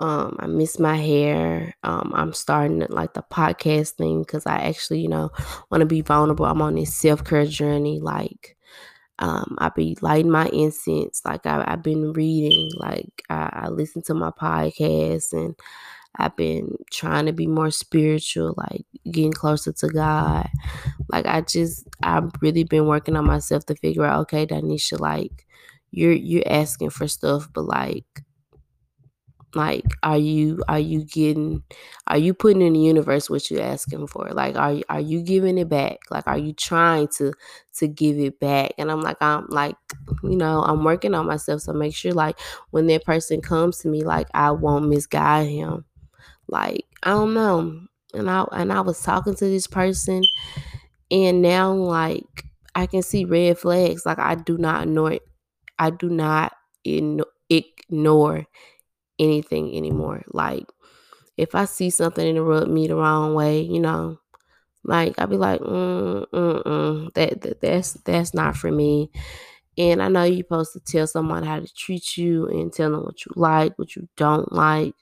Um, 0.00 0.36
I 0.38 0.46
miss 0.46 0.78
my 0.78 0.96
hair. 0.96 1.74
Um, 1.82 2.12
I'm 2.14 2.32
starting 2.32 2.84
like 2.88 3.14
the 3.14 3.22
podcast 3.22 3.92
thing 3.92 4.22
because 4.22 4.46
I 4.46 4.58
actually, 4.58 5.00
you 5.00 5.08
know, 5.08 5.30
want 5.70 5.80
to 5.80 5.86
be 5.86 6.02
vulnerable. 6.02 6.44
I'm 6.44 6.62
on 6.62 6.76
this 6.76 6.94
self 6.94 7.24
care 7.24 7.46
journey. 7.46 7.98
Like, 7.98 8.56
um, 9.18 9.56
I 9.58 9.70
be 9.70 9.98
lighting 10.00 10.30
my 10.30 10.46
incense. 10.48 11.22
Like 11.24 11.46
I, 11.46 11.68
have 11.68 11.82
been 11.82 12.12
reading. 12.12 12.70
Like 12.76 13.22
I, 13.28 13.50
I 13.64 13.68
listen 13.68 14.02
to 14.02 14.14
my 14.14 14.30
podcast 14.30 15.32
and 15.32 15.56
I've 16.16 16.36
been 16.36 16.76
trying 16.92 17.26
to 17.26 17.32
be 17.32 17.46
more 17.46 17.70
spiritual, 17.70 18.54
like 18.56 18.84
getting 19.10 19.32
closer 19.32 19.72
to 19.72 19.88
God. 19.88 20.48
Like 21.10 21.26
I 21.26 21.42
just 21.42 21.86
I've 22.02 22.30
really 22.40 22.64
been 22.64 22.86
working 22.86 23.16
on 23.16 23.26
myself 23.26 23.66
to 23.66 23.74
figure 23.76 24.04
out, 24.04 24.20
okay, 24.22 24.46
Danisha, 24.46 24.98
like 24.98 25.46
you're 25.90 26.12
you're 26.12 26.42
asking 26.46 26.90
for 26.90 27.06
stuff, 27.08 27.48
but 27.52 27.64
like 27.66 28.04
like 29.54 29.84
are 30.02 30.18
you 30.18 30.62
are 30.68 30.78
you 30.78 31.04
getting 31.04 31.62
are 32.06 32.18
you 32.18 32.34
putting 32.34 32.60
in 32.60 32.74
the 32.74 32.78
universe 32.80 33.30
what 33.30 33.50
you're 33.50 33.62
asking 33.62 34.06
for? 34.06 34.28
Like 34.32 34.56
are 34.56 34.74
you 34.74 34.82
are 34.90 35.00
you 35.00 35.22
giving 35.22 35.56
it 35.56 35.68
back? 35.70 35.98
Like 36.10 36.26
are 36.26 36.36
you 36.36 36.52
trying 36.52 37.08
to 37.16 37.32
to 37.76 37.88
give 37.88 38.18
it 38.18 38.38
back? 38.40 38.72
And 38.76 38.90
i'm 38.90 39.00
like 39.00 39.16
i'm 39.20 39.46
like 39.48 39.76
you 40.22 40.36
know 40.36 40.62
i'm 40.62 40.84
working 40.84 41.14
on 41.14 41.26
myself 41.26 41.62
so 41.62 41.72
make 41.72 41.94
sure 41.94 42.12
like 42.12 42.38
when 42.70 42.86
that 42.88 43.04
person 43.04 43.40
comes 43.40 43.78
to 43.78 43.88
me 43.88 44.02
like 44.04 44.26
i 44.34 44.50
won't 44.50 44.88
misguide 44.88 45.48
him 45.48 45.84
like 46.48 46.84
i 47.02 47.10
don't 47.10 47.34
know 47.34 47.80
and 48.14 48.30
i 48.30 48.44
and 48.52 48.72
i 48.72 48.80
was 48.80 49.02
talking 49.02 49.34
to 49.34 49.44
this 49.46 49.66
person 49.66 50.22
and 51.10 51.42
now 51.42 51.72
like 51.72 52.44
i 52.74 52.86
can 52.86 53.02
see 53.02 53.24
red 53.24 53.58
flags 53.58 54.06
like 54.06 54.18
i 54.18 54.34
do 54.34 54.58
not 54.58 54.84
ignore 54.84 55.18
i 55.78 55.90
do 55.90 56.08
not 56.10 56.52
ignore 57.50 58.46
anything 59.18 59.76
anymore. 59.76 60.24
Like 60.32 60.66
if 61.36 61.54
I 61.54 61.66
see 61.66 61.90
something 61.90 62.26
interrupt 62.26 62.68
me 62.70 62.88
the 62.88 62.96
wrong 62.96 63.34
way, 63.34 63.60
you 63.62 63.80
know, 63.80 64.18
like 64.84 65.14
I'd 65.18 65.30
be 65.30 65.36
like, 65.36 65.60
mm, 65.60 66.26
mm, 66.30 66.64
mm, 66.64 67.14
that, 67.14 67.42
that 67.42 67.60
that's 67.60 67.94
that's 68.04 68.34
not 68.34 68.56
for 68.56 68.72
me. 68.72 69.10
And 69.78 70.02
I 70.02 70.08
know 70.08 70.24
you're 70.24 70.38
supposed 70.38 70.72
to 70.74 70.80
tell 70.80 71.06
someone 71.06 71.44
how 71.44 71.60
to 71.60 71.74
treat 71.74 72.16
you 72.18 72.46
and 72.48 72.72
tell 72.72 72.92
them 72.92 73.04
what 73.04 73.24
you 73.26 73.32
like, 73.36 73.78
what 73.78 73.96
you 73.96 74.08
don't 74.16 74.52
like. 74.52 74.94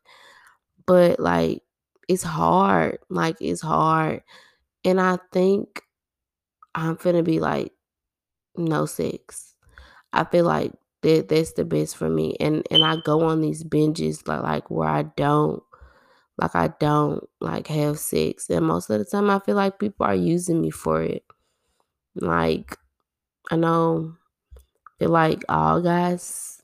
But 0.87 1.21
like 1.21 1.63
it's 2.09 2.23
hard. 2.23 2.99
Like 3.09 3.37
it's 3.41 3.63
hard. 3.63 4.23
And 4.85 5.01
I 5.01 5.19
think 5.33 5.83
I'm 6.75 6.97
finna 6.97 7.25
be 7.25 7.41
like, 7.41 7.73
no 8.57 8.87
sex. 8.87 9.55
I 10.13 10.25
feel 10.25 10.45
like 10.47 10.73
that 11.03 11.29
that's 11.29 11.53
the 11.55 11.65
best 11.65 11.97
for 11.97 12.11
me. 12.11 12.37
And 12.41 12.67
and 12.71 12.85
I 12.85 12.97
go 13.05 13.23
on 13.25 13.41
these 13.43 13.65
binges 13.65 14.27
like 14.29 14.43
like 14.43 14.71
where 14.71 14.89
I 14.89 15.05
don't 15.05 15.63
like 16.39 16.55
I 16.57 16.69
don't 16.81 17.25
like 17.41 17.69
have 17.69 17.99
sex. 17.99 18.51
And 18.51 18.67
most 18.67 18.91
of 18.91 18.99
the 18.99 19.05
time 19.07 19.31
I 19.31 19.41
feel 19.41 19.57
like 19.57 19.79
people 19.79 20.07
are 20.07 20.15
using 20.15 20.61
me 20.63 20.71
for 20.71 21.03
it. 21.03 21.25
Like 22.17 22.77
I 23.51 23.57
know 23.57 24.17
feel 24.99 25.11
like 25.11 25.45
all 25.49 25.83
guys 25.83 26.56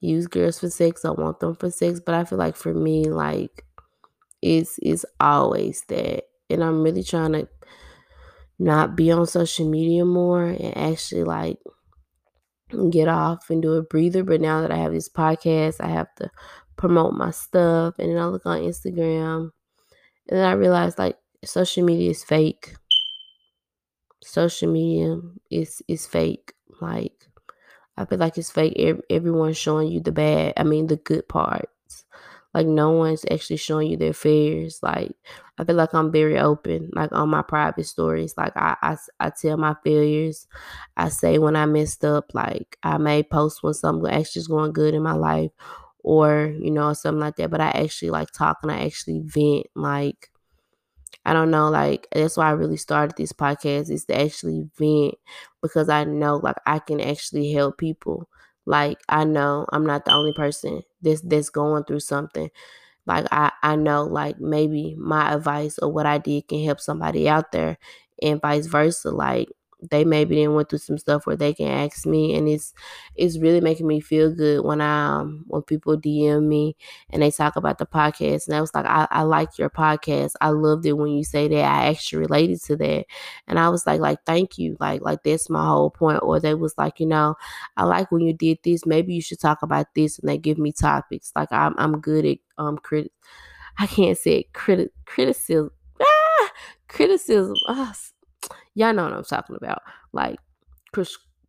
use 0.00 0.26
girls 0.26 0.60
for 0.60 0.70
sex. 0.70 1.04
I 1.04 1.10
want 1.10 1.40
them 1.40 1.54
for 1.56 1.70
sex. 1.70 2.00
But 2.04 2.14
I 2.14 2.24
feel 2.24 2.38
like 2.38 2.56
for 2.56 2.74
me, 2.74 3.04
like 3.04 3.64
it's 4.42 4.78
it's 4.82 5.04
always 5.20 5.82
that. 5.88 6.24
And 6.50 6.62
I'm 6.62 6.82
really 6.82 7.02
trying 7.02 7.32
to 7.32 7.48
not 8.58 8.96
be 8.96 9.10
on 9.10 9.26
social 9.26 9.68
media 9.68 10.04
more 10.04 10.44
and 10.44 10.76
actually 10.76 11.24
like 11.24 11.58
get 12.90 13.08
off 13.08 13.50
and 13.50 13.62
do 13.62 13.74
a 13.74 13.82
breather. 13.82 14.24
But 14.24 14.40
now 14.40 14.60
that 14.60 14.72
I 14.72 14.76
have 14.76 14.92
this 14.92 15.08
podcast, 15.08 15.76
I 15.80 15.88
have 15.88 16.14
to 16.16 16.30
promote 16.76 17.14
my 17.14 17.30
stuff. 17.30 17.94
And 17.98 18.10
then 18.10 18.18
I 18.18 18.26
look 18.26 18.46
on 18.46 18.60
Instagram 18.60 19.50
and 20.28 20.38
then 20.38 20.46
I 20.46 20.52
realize 20.52 20.98
like 20.98 21.18
social 21.44 21.84
media 21.84 22.10
is 22.10 22.24
fake. 22.24 22.74
Social 24.22 24.70
media 24.70 25.18
is 25.50 25.82
is 25.88 26.06
fake. 26.06 26.52
Like 26.80 27.28
I 27.96 28.04
feel 28.04 28.18
like 28.18 28.38
it's 28.38 28.50
fake. 28.50 28.76
Everyone's 29.10 29.56
showing 29.56 29.88
you 29.88 30.00
the 30.00 30.12
bad. 30.12 30.54
I 30.56 30.64
mean 30.64 30.86
the 30.86 30.96
good 30.96 31.28
parts. 31.28 32.04
Like 32.54 32.66
no 32.66 32.92
one's 32.92 33.24
actually 33.30 33.58
showing 33.58 33.90
you 33.90 33.96
their 33.96 34.14
fears. 34.14 34.80
Like 34.82 35.12
I 35.58 35.64
feel 35.64 35.76
like 35.76 35.94
I'm 35.94 36.10
very 36.10 36.38
open, 36.38 36.90
like 36.94 37.12
on 37.12 37.28
my 37.28 37.42
private 37.42 37.84
stories. 37.86 38.34
Like 38.36 38.56
I, 38.56 38.76
I, 38.82 38.96
I 39.20 39.30
tell 39.30 39.56
my 39.58 39.74
failures. 39.84 40.46
I 40.96 41.08
say 41.10 41.38
when 41.38 41.56
I 41.56 41.66
messed 41.66 42.04
up. 42.04 42.32
Like 42.34 42.78
I 42.82 42.96
may 42.98 43.22
post 43.22 43.62
when 43.62 43.74
something 43.74 44.10
actually 44.10 44.40
is 44.40 44.48
going 44.48 44.72
good 44.72 44.94
in 44.94 45.02
my 45.02 45.12
life, 45.14 45.50
or 46.00 46.54
you 46.58 46.70
know 46.70 46.92
something 46.94 47.20
like 47.20 47.36
that. 47.36 47.50
But 47.50 47.60
I 47.60 47.68
actually 47.70 48.10
like 48.10 48.30
talk 48.32 48.58
and 48.62 48.72
I 48.72 48.84
actually 48.86 49.20
vent. 49.24 49.66
Like 49.74 50.30
I 51.26 51.34
don't 51.34 51.50
know, 51.50 51.70
like 51.70 52.08
that's 52.12 52.36
why 52.38 52.48
I 52.48 52.52
really 52.52 52.78
started 52.78 53.16
this 53.16 53.32
podcast 53.34 53.90
is 53.90 54.06
to 54.06 54.20
actually 54.20 54.68
vent 54.78 55.16
because 55.62 55.88
I 55.90 56.04
know 56.04 56.36
like 56.38 56.56
I 56.66 56.78
can 56.80 57.00
actually 57.00 57.52
help 57.52 57.78
people. 57.78 58.28
Like 58.66 58.98
I 59.08 59.24
know 59.24 59.66
I'm 59.72 59.86
not 59.86 60.04
the 60.06 60.12
only 60.14 60.32
person 60.34 60.82
that's 61.02 61.22
that's 61.22 61.50
going 61.50 61.84
through 61.84 62.00
something. 62.00 62.50
Like 63.06 63.26
I 63.32 63.52
I 63.62 63.76
know 63.76 64.04
like 64.04 64.40
maybe 64.40 64.94
my 64.98 65.34
advice 65.34 65.78
or 65.80 65.92
what 65.92 66.06
I 66.06 66.18
did 66.18 66.48
can 66.48 66.64
help 66.64 66.80
somebody 66.80 67.28
out 67.28 67.52
there 67.52 67.78
and 68.22 68.40
vice 68.40 68.66
versa. 68.66 69.10
Like 69.10 69.48
they 69.90 70.04
maybe 70.04 70.36
didn't 70.36 70.54
went 70.54 70.70
through 70.70 70.78
some 70.78 70.98
stuff 70.98 71.26
where 71.26 71.36
they 71.36 71.52
can 71.52 71.68
ask 71.68 72.06
me 72.06 72.34
and 72.34 72.48
it's 72.48 72.72
it's 73.14 73.38
really 73.38 73.60
making 73.60 73.86
me 73.86 74.00
feel 74.00 74.34
good 74.34 74.64
when 74.64 74.80
I 74.80 75.20
um, 75.20 75.44
when 75.48 75.62
people 75.62 75.96
DM 75.96 76.48
me 76.48 76.76
and 77.10 77.22
they 77.22 77.30
talk 77.30 77.56
about 77.56 77.78
the 77.78 77.86
podcast. 77.86 78.46
And 78.46 78.56
I 78.56 78.60
was 78.60 78.74
like 78.74 78.86
I, 78.86 79.06
I 79.10 79.22
like 79.22 79.58
your 79.58 79.70
podcast. 79.70 80.32
I 80.40 80.50
loved 80.50 80.86
it 80.86 80.94
when 80.94 81.10
you 81.12 81.24
say 81.24 81.48
that. 81.48 81.64
I 81.64 81.88
actually 81.88 82.20
related 82.20 82.62
to 82.64 82.76
that. 82.76 83.06
And 83.46 83.58
I 83.58 83.68
was 83.68 83.86
like 83.86 84.00
like 84.00 84.20
thank 84.24 84.58
you. 84.58 84.76
Like 84.80 85.02
like 85.02 85.22
that's 85.22 85.50
my 85.50 85.66
whole 85.66 85.90
point. 85.90 86.20
Or 86.22 86.40
they 86.40 86.54
was 86.54 86.74
like 86.78 86.98
you 87.00 87.06
know 87.06 87.34
I 87.76 87.84
like 87.84 88.10
when 88.10 88.22
you 88.22 88.32
did 88.32 88.58
this. 88.64 88.86
Maybe 88.86 89.14
you 89.14 89.20
should 89.22 89.40
talk 89.40 89.62
about 89.62 89.86
this 89.94 90.18
and 90.18 90.28
they 90.28 90.38
give 90.38 90.58
me 90.58 90.72
topics. 90.72 91.32
Like 91.36 91.52
I'm 91.52 91.74
I'm 91.78 92.00
good 92.00 92.24
at 92.24 92.38
um 92.58 92.78
crit 92.78 93.12
I 93.78 93.86
can't 93.86 94.16
say 94.18 94.38
it, 94.40 94.52
criti- 94.52 94.90
criticism. 95.04 95.70
Ah, 96.00 96.50
criticism. 96.88 97.56
Ah, 97.68 97.94
Y'all 98.76 98.92
know 98.92 99.04
what 99.04 99.14
I'm 99.14 99.24
talking 99.24 99.56
about. 99.56 99.82
Like 100.12 100.38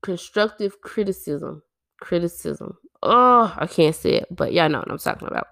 constructive 0.02 0.82
criticism. 0.82 1.62
Criticism. 2.00 2.78
Oh, 3.04 3.54
I 3.56 3.68
can't 3.68 3.96
say 3.96 4.14
it, 4.14 4.28
but 4.32 4.54
y'all 4.54 4.70
know 4.70 4.80
what 4.80 4.90
I'm 4.90 4.98
talking 4.98 5.28
about. 5.28 5.48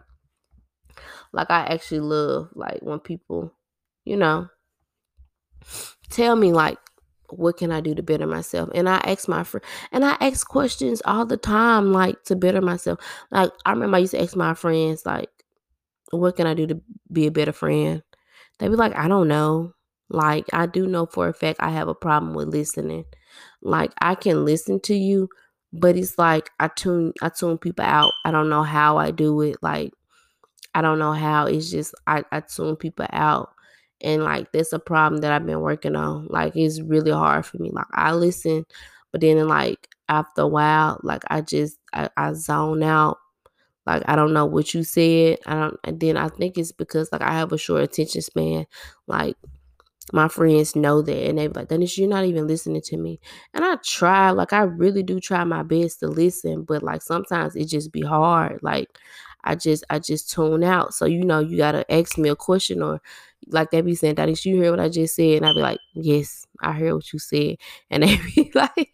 Like 1.33 1.51
I 1.51 1.65
actually 1.65 1.99
love 1.99 2.49
like 2.55 2.79
when 2.81 2.99
people, 2.99 3.53
you 4.05 4.15
know, 4.15 4.47
tell 6.09 6.35
me 6.35 6.53
like 6.53 6.77
what 7.29 7.57
can 7.57 7.71
I 7.71 7.81
do 7.81 7.93
to 7.93 8.03
better 8.03 8.27
myself? 8.27 8.69
And 8.73 8.87
I 8.87 8.97
ask 8.97 9.27
my 9.27 9.43
friend, 9.43 9.63
and 9.91 10.05
I 10.05 10.15
ask 10.21 10.47
questions 10.47 11.01
all 11.05 11.25
the 11.25 11.37
time, 11.37 11.91
like 11.91 12.23
to 12.25 12.35
better 12.35 12.61
myself. 12.61 12.99
Like 13.31 13.51
I 13.65 13.71
remember 13.71 13.97
I 13.97 13.99
used 13.99 14.13
to 14.13 14.21
ask 14.21 14.35
my 14.35 14.53
friends, 14.53 15.05
like, 15.05 15.29
what 16.11 16.35
can 16.37 16.47
I 16.47 16.53
do 16.53 16.67
to 16.67 16.81
be 17.11 17.27
a 17.27 17.31
better 17.31 17.51
friend? 17.51 18.01
They'd 18.59 18.69
be 18.69 18.75
like, 18.75 18.95
I 18.95 19.07
don't 19.07 19.27
know. 19.27 19.73
Like, 20.09 20.45
I 20.53 20.65
do 20.67 20.87
know 20.87 21.05
for 21.05 21.27
a 21.27 21.33
fact 21.33 21.59
I 21.61 21.71
have 21.71 21.87
a 21.87 21.95
problem 21.95 22.33
with 22.33 22.49
listening. 22.49 23.05
Like, 23.61 23.91
I 24.01 24.15
can 24.15 24.45
listen 24.45 24.79
to 24.81 24.95
you, 24.95 25.29
but 25.73 25.97
it's 25.97 26.17
like 26.17 26.49
I 26.59 26.67
tune 26.69 27.13
I 27.21 27.29
tune 27.29 27.57
people 27.57 27.85
out. 27.85 28.13
I 28.25 28.31
don't 28.31 28.49
know 28.49 28.63
how 28.63 28.97
I 28.97 29.11
do 29.11 29.41
it. 29.41 29.57
Like, 29.61 29.93
I 30.73 30.81
don't 30.81 30.99
know 30.99 31.13
how. 31.13 31.45
It's 31.45 31.69
just 31.71 31.95
I, 32.07 32.23
I 32.31 32.41
tune 32.41 32.75
people 32.75 33.07
out. 33.11 33.49
And 34.01 34.23
like 34.23 34.51
that's 34.51 34.73
a 34.73 34.79
problem 34.79 35.21
that 35.21 35.31
I've 35.31 35.45
been 35.45 35.61
working 35.61 35.95
on. 35.95 36.27
Like 36.29 36.55
it's 36.55 36.81
really 36.81 37.11
hard 37.11 37.45
for 37.45 37.57
me. 37.57 37.71
Like 37.71 37.87
I 37.93 38.13
listen, 38.13 38.65
but 39.11 39.21
then 39.21 39.47
like 39.47 39.87
after 40.09 40.41
a 40.41 40.47
while, 40.47 40.99
like 41.03 41.23
I 41.29 41.41
just 41.41 41.77
I, 41.93 42.09
I 42.17 42.33
zone 42.33 42.83
out. 42.83 43.17
Like 43.85 44.03
I 44.07 44.15
don't 44.15 44.33
know 44.33 44.45
what 44.45 44.73
you 44.73 44.83
said. 44.83 45.39
I 45.45 45.55
don't 45.55 45.77
and 45.83 45.99
then 45.99 46.17
I 46.17 46.29
think 46.29 46.57
it's 46.57 46.71
because 46.71 47.09
like 47.11 47.21
I 47.21 47.33
have 47.33 47.51
a 47.53 47.57
short 47.57 47.83
attention 47.83 48.21
span. 48.21 48.65
Like 49.07 49.37
my 50.13 50.27
friends 50.27 50.75
know 50.75 51.01
that 51.01 51.27
and 51.29 51.37
they 51.37 51.47
be 51.47 51.53
like, 51.53 51.67
Dennis, 51.69 51.97
you're 51.97 52.07
not 52.07 52.25
even 52.25 52.47
listening 52.47 52.81
to 52.83 52.97
me. 52.97 53.19
And 53.53 53.65
I 53.65 53.75
try, 53.83 54.31
like 54.31 54.53
I 54.53 54.61
really 54.61 55.03
do 55.03 55.19
try 55.19 55.43
my 55.43 55.63
best 55.63 55.99
to 56.01 56.07
listen, 56.07 56.63
but 56.63 56.83
like 56.83 57.01
sometimes 57.01 57.55
it 57.55 57.65
just 57.65 57.91
be 57.91 58.01
hard. 58.01 58.59
Like 58.61 58.89
I 59.43 59.55
just 59.55 59.83
I 59.89 59.99
just 59.99 60.31
tune 60.31 60.63
out. 60.63 60.93
So 60.93 61.05
you 61.05 61.23
know 61.23 61.39
you 61.39 61.57
gotta 61.57 61.91
ask 61.91 62.17
me 62.17 62.29
a 62.29 62.35
question 62.35 62.81
or 62.81 63.01
like 63.47 63.71
they 63.71 63.81
be 63.81 63.95
saying, 63.95 64.15
Dennis, 64.15 64.45
you 64.45 64.55
hear 64.61 64.71
what 64.71 64.79
I 64.79 64.89
just 64.89 65.15
said? 65.15 65.37
And 65.37 65.45
I 65.45 65.53
be 65.53 65.61
like, 65.61 65.79
Yes, 65.93 66.45
I 66.61 66.71
heard 66.73 66.93
what 66.93 67.11
you 67.13 67.19
said. 67.19 67.57
And 67.89 68.03
they 68.03 68.17
be 68.35 68.51
like, 68.53 68.93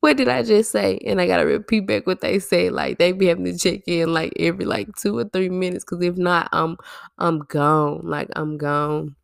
What 0.00 0.16
did 0.18 0.28
I 0.28 0.42
just 0.42 0.70
say? 0.70 0.98
And 1.06 1.20
I 1.20 1.26
gotta 1.26 1.46
repeat 1.46 1.86
back 1.86 2.06
what 2.06 2.20
they 2.20 2.38
say. 2.38 2.68
Like 2.70 2.98
they 2.98 3.12
be 3.12 3.26
having 3.26 3.44
to 3.46 3.56
check 3.58 3.80
in 3.86 4.12
like 4.12 4.34
every 4.38 4.66
like 4.66 4.94
two 4.96 5.16
or 5.18 5.24
three 5.24 5.48
minutes. 5.48 5.84
Cause 5.84 6.02
if 6.02 6.16
not, 6.16 6.48
I'm 6.52 6.76
I'm 7.18 7.40
gone. 7.40 8.02
Like 8.04 8.28
I'm 8.36 8.58
gone. 8.58 9.16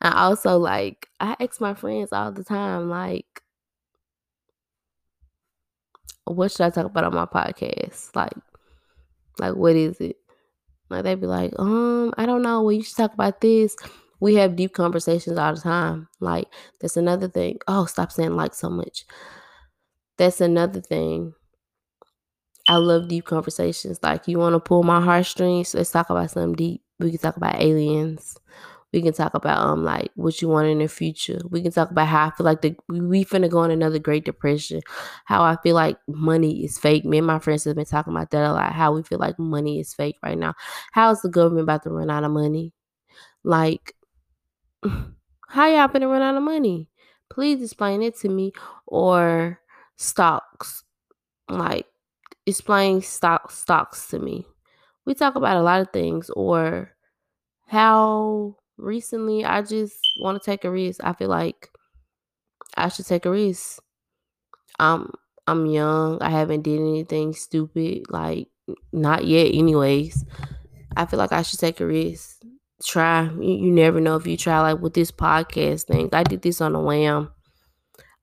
I 0.00 0.24
also 0.24 0.58
like 0.58 1.08
I 1.20 1.36
ask 1.40 1.60
my 1.60 1.74
friends 1.74 2.12
all 2.12 2.32
the 2.32 2.44
time, 2.44 2.88
like, 2.88 3.42
what 6.24 6.50
should 6.50 6.62
I 6.66 6.70
talk 6.70 6.86
about 6.86 7.04
on 7.04 7.14
my 7.14 7.26
podcast? 7.26 8.14
Like, 8.14 8.32
like 9.38 9.54
what 9.54 9.76
is 9.76 10.00
it? 10.00 10.16
Like 10.90 11.04
they'd 11.04 11.20
be 11.20 11.26
like, 11.26 11.52
um, 11.58 12.12
I 12.16 12.26
don't 12.26 12.42
know. 12.42 12.62
Well, 12.62 12.72
you 12.72 12.82
should 12.82 12.96
talk 12.96 13.14
about 13.14 13.40
this. 13.40 13.76
We 14.20 14.36
have 14.36 14.56
deep 14.56 14.74
conversations 14.74 15.38
all 15.38 15.54
the 15.54 15.60
time. 15.60 16.08
Like 16.20 16.46
that's 16.80 16.96
another 16.96 17.28
thing. 17.28 17.58
Oh, 17.68 17.86
stop 17.86 18.12
saying 18.12 18.36
like 18.36 18.54
so 18.54 18.70
much. 18.70 19.04
That's 20.18 20.40
another 20.40 20.80
thing. 20.80 21.34
I 22.68 22.76
love 22.76 23.08
deep 23.08 23.24
conversations. 23.26 24.00
Like, 24.02 24.26
you 24.26 24.38
want 24.38 24.54
to 24.54 24.60
pull 24.60 24.82
my 24.82 25.00
heartstrings? 25.00 25.74
Let's 25.74 25.90
talk 25.90 26.10
about 26.10 26.30
something 26.30 26.54
deep. 26.54 26.82
We 26.98 27.10
can 27.10 27.20
talk 27.20 27.36
about 27.36 27.60
aliens. 27.60 28.36
We 28.96 29.02
can 29.02 29.12
talk 29.12 29.34
about 29.34 29.58
um 29.58 29.84
like 29.84 30.10
what 30.14 30.40
you 30.40 30.48
want 30.48 30.68
in 30.68 30.78
the 30.78 30.88
future. 30.88 31.38
We 31.50 31.60
can 31.60 31.70
talk 31.70 31.90
about 31.90 32.08
how 32.08 32.28
I 32.28 32.30
feel 32.30 32.46
like 32.46 32.62
the 32.62 32.74
we 32.88 33.26
finna 33.26 33.50
go 33.50 33.62
in 33.62 33.70
another 33.70 33.98
Great 33.98 34.24
Depression. 34.24 34.80
How 35.26 35.42
I 35.44 35.58
feel 35.62 35.74
like 35.74 35.98
money 36.08 36.64
is 36.64 36.78
fake. 36.78 37.04
Me 37.04 37.18
and 37.18 37.26
my 37.26 37.38
friends 37.38 37.64
have 37.64 37.76
been 37.76 37.84
talking 37.84 38.14
about 38.14 38.30
that 38.30 38.50
a 38.50 38.54
lot. 38.54 38.72
How 38.72 38.94
we 38.94 39.02
feel 39.02 39.18
like 39.18 39.38
money 39.38 39.80
is 39.80 39.92
fake 39.92 40.16
right 40.22 40.38
now. 40.38 40.54
How 40.92 41.10
is 41.10 41.20
the 41.20 41.28
government 41.28 41.64
about 41.64 41.82
to 41.82 41.90
run 41.90 42.08
out 42.08 42.24
of 42.24 42.30
money? 42.30 42.72
Like, 43.44 43.94
how 44.82 45.66
y'all 45.66 45.88
finna 45.88 46.10
run 46.10 46.22
out 46.22 46.36
of 46.36 46.42
money? 46.42 46.88
Please 47.28 47.62
explain 47.62 48.02
it 48.02 48.16
to 48.20 48.30
me. 48.30 48.52
Or 48.86 49.60
stocks. 49.96 50.84
Like, 51.50 51.86
explain 52.46 53.02
stock 53.02 53.50
stocks 53.50 54.08
to 54.08 54.18
me. 54.18 54.46
We 55.04 55.12
talk 55.12 55.34
about 55.34 55.58
a 55.58 55.62
lot 55.62 55.82
of 55.82 55.90
things. 55.92 56.30
Or 56.30 56.92
how 57.66 58.56
recently 58.78 59.44
I 59.44 59.62
just 59.62 59.96
want 60.20 60.40
to 60.40 60.44
take 60.44 60.64
a 60.64 60.70
risk. 60.70 61.00
I 61.02 61.12
feel 61.12 61.28
like 61.28 61.70
I 62.76 62.88
should 62.88 63.06
take 63.06 63.26
a 63.26 63.30
risk. 63.30 63.80
I'm 64.78 65.10
I'm 65.46 65.66
young. 65.66 66.20
I 66.22 66.30
haven't 66.30 66.62
did 66.62 66.80
anything 66.80 67.32
stupid. 67.32 68.04
Like 68.08 68.48
not 68.92 69.24
yet 69.24 69.54
anyways. 69.54 70.24
I 70.96 71.06
feel 71.06 71.18
like 71.18 71.32
I 71.32 71.42
should 71.42 71.60
take 71.60 71.80
a 71.80 71.86
risk. 71.86 72.42
Try. 72.84 73.24
You, 73.24 73.54
you 73.54 73.70
never 73.70 74.00
know 74.00 74.16
if 74.16 74.26
you 74.26 74.36
try 74.36 74.60
like 74.60 74.80
with 74.80 74.94
this 74.94 75.10
podcast 75.10 75.84
thing. 75.84 76.08
I 76.12 76.22
did 76.22 76.42
this 76.42 76.60
on 76.60 76.74
a 76.74 76.80
whim. 76.80 77.30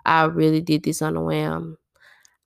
I 0.06 0.26
really 0.26 0.62
did 0.62 0.84
this 0.84 1.02
on 1.02 1.16
a 1.16 1.24
whim. 1.24 1.78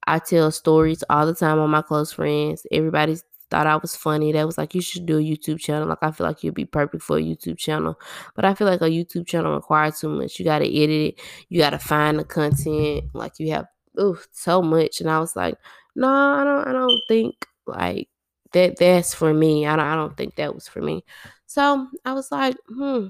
I 0.05 0.19
tell 0.19 0.51
stories 0.51 1.03
all 1.09 1.25
the 1.25 1.33
time 1.35 1.59
on 1.59 1.69
my 1.69 1.81
close 1.81 2.13
friends. 2.13 2.65
Everybody's 2.71 3.23
thought 3.49 3.67
I 3.67 3.77
was 3.77 3.95
funny. 3.95 4.31
That 4.31 4.45
was 4.45 4.57
like, 4.57 4.75
you 4.75 4.81
should 4.81 5.05
do 5.05 5.17
a 5.17 5.21
YouTube 5.21 5.59
channel. 5.59 5.87
Like, 5.87 5.99
I 6.01 6.11
feel 6.11 6.27
like 6.27 6.43
you'd 6.43 6.53
be 6.53 6.65
perfect 6.65 7.03
for 7.03 7.17
a 7.17 7.21
YouTube 7.21 7.57
channel. 7.57 7.99
But 8.35 8.45
I 8.45 8.53
feel 8.53 8.67
like 8.67 8.81
a 8.81 8.85
YouTube 8.85 9.27
channel 9.27 9.53
requires 9.55 9.99
too 9.99 10.09
much. 10.09 10.39
You 10.39 10.45
got 10.45 10.59
to 10.59 10.67
edit 10.67 11.15
it, 11.15 11.21
you 11.49 11.59
got 11.59 11.71
to 11.71 11.79
find 11.79 12.19
the 12.19 12.23
content. 12.23 13.05
Like, 13.13 13.39
you 13.39 13.51
have, 13.51 13.67
oh, 13.97 14.17
so 14.31 14.61
much. 14.61 15.01
And 15.01 15.09
I 15.09 15.19
was 15.19 15.35
like, 15.35 15.57
no, 15.95 16.07
I 16.07 16.43
don't, 16.43 16.67
I 16.67 16.71
don't 16.71 17.01
think 17.07 17.47
like 17.65 18.07
that 18.53 18.77
that's 18.77 19.13
for 19.13 19.33
me. 19.33 19.65
I 19.65 19.75
don't, 19.75 19.85
I 19.85 19.95
don't 19.95 20.15
think 20.15 20.35
that 20.35 20.53
was 20.53 20.67
for 20.67 20.81
me. 20.81 21.03
So 21.47 21.87
I 22.05 22.13
was 22.13 22.31
like, 22.31 22.55
hmm. 22.69 23.07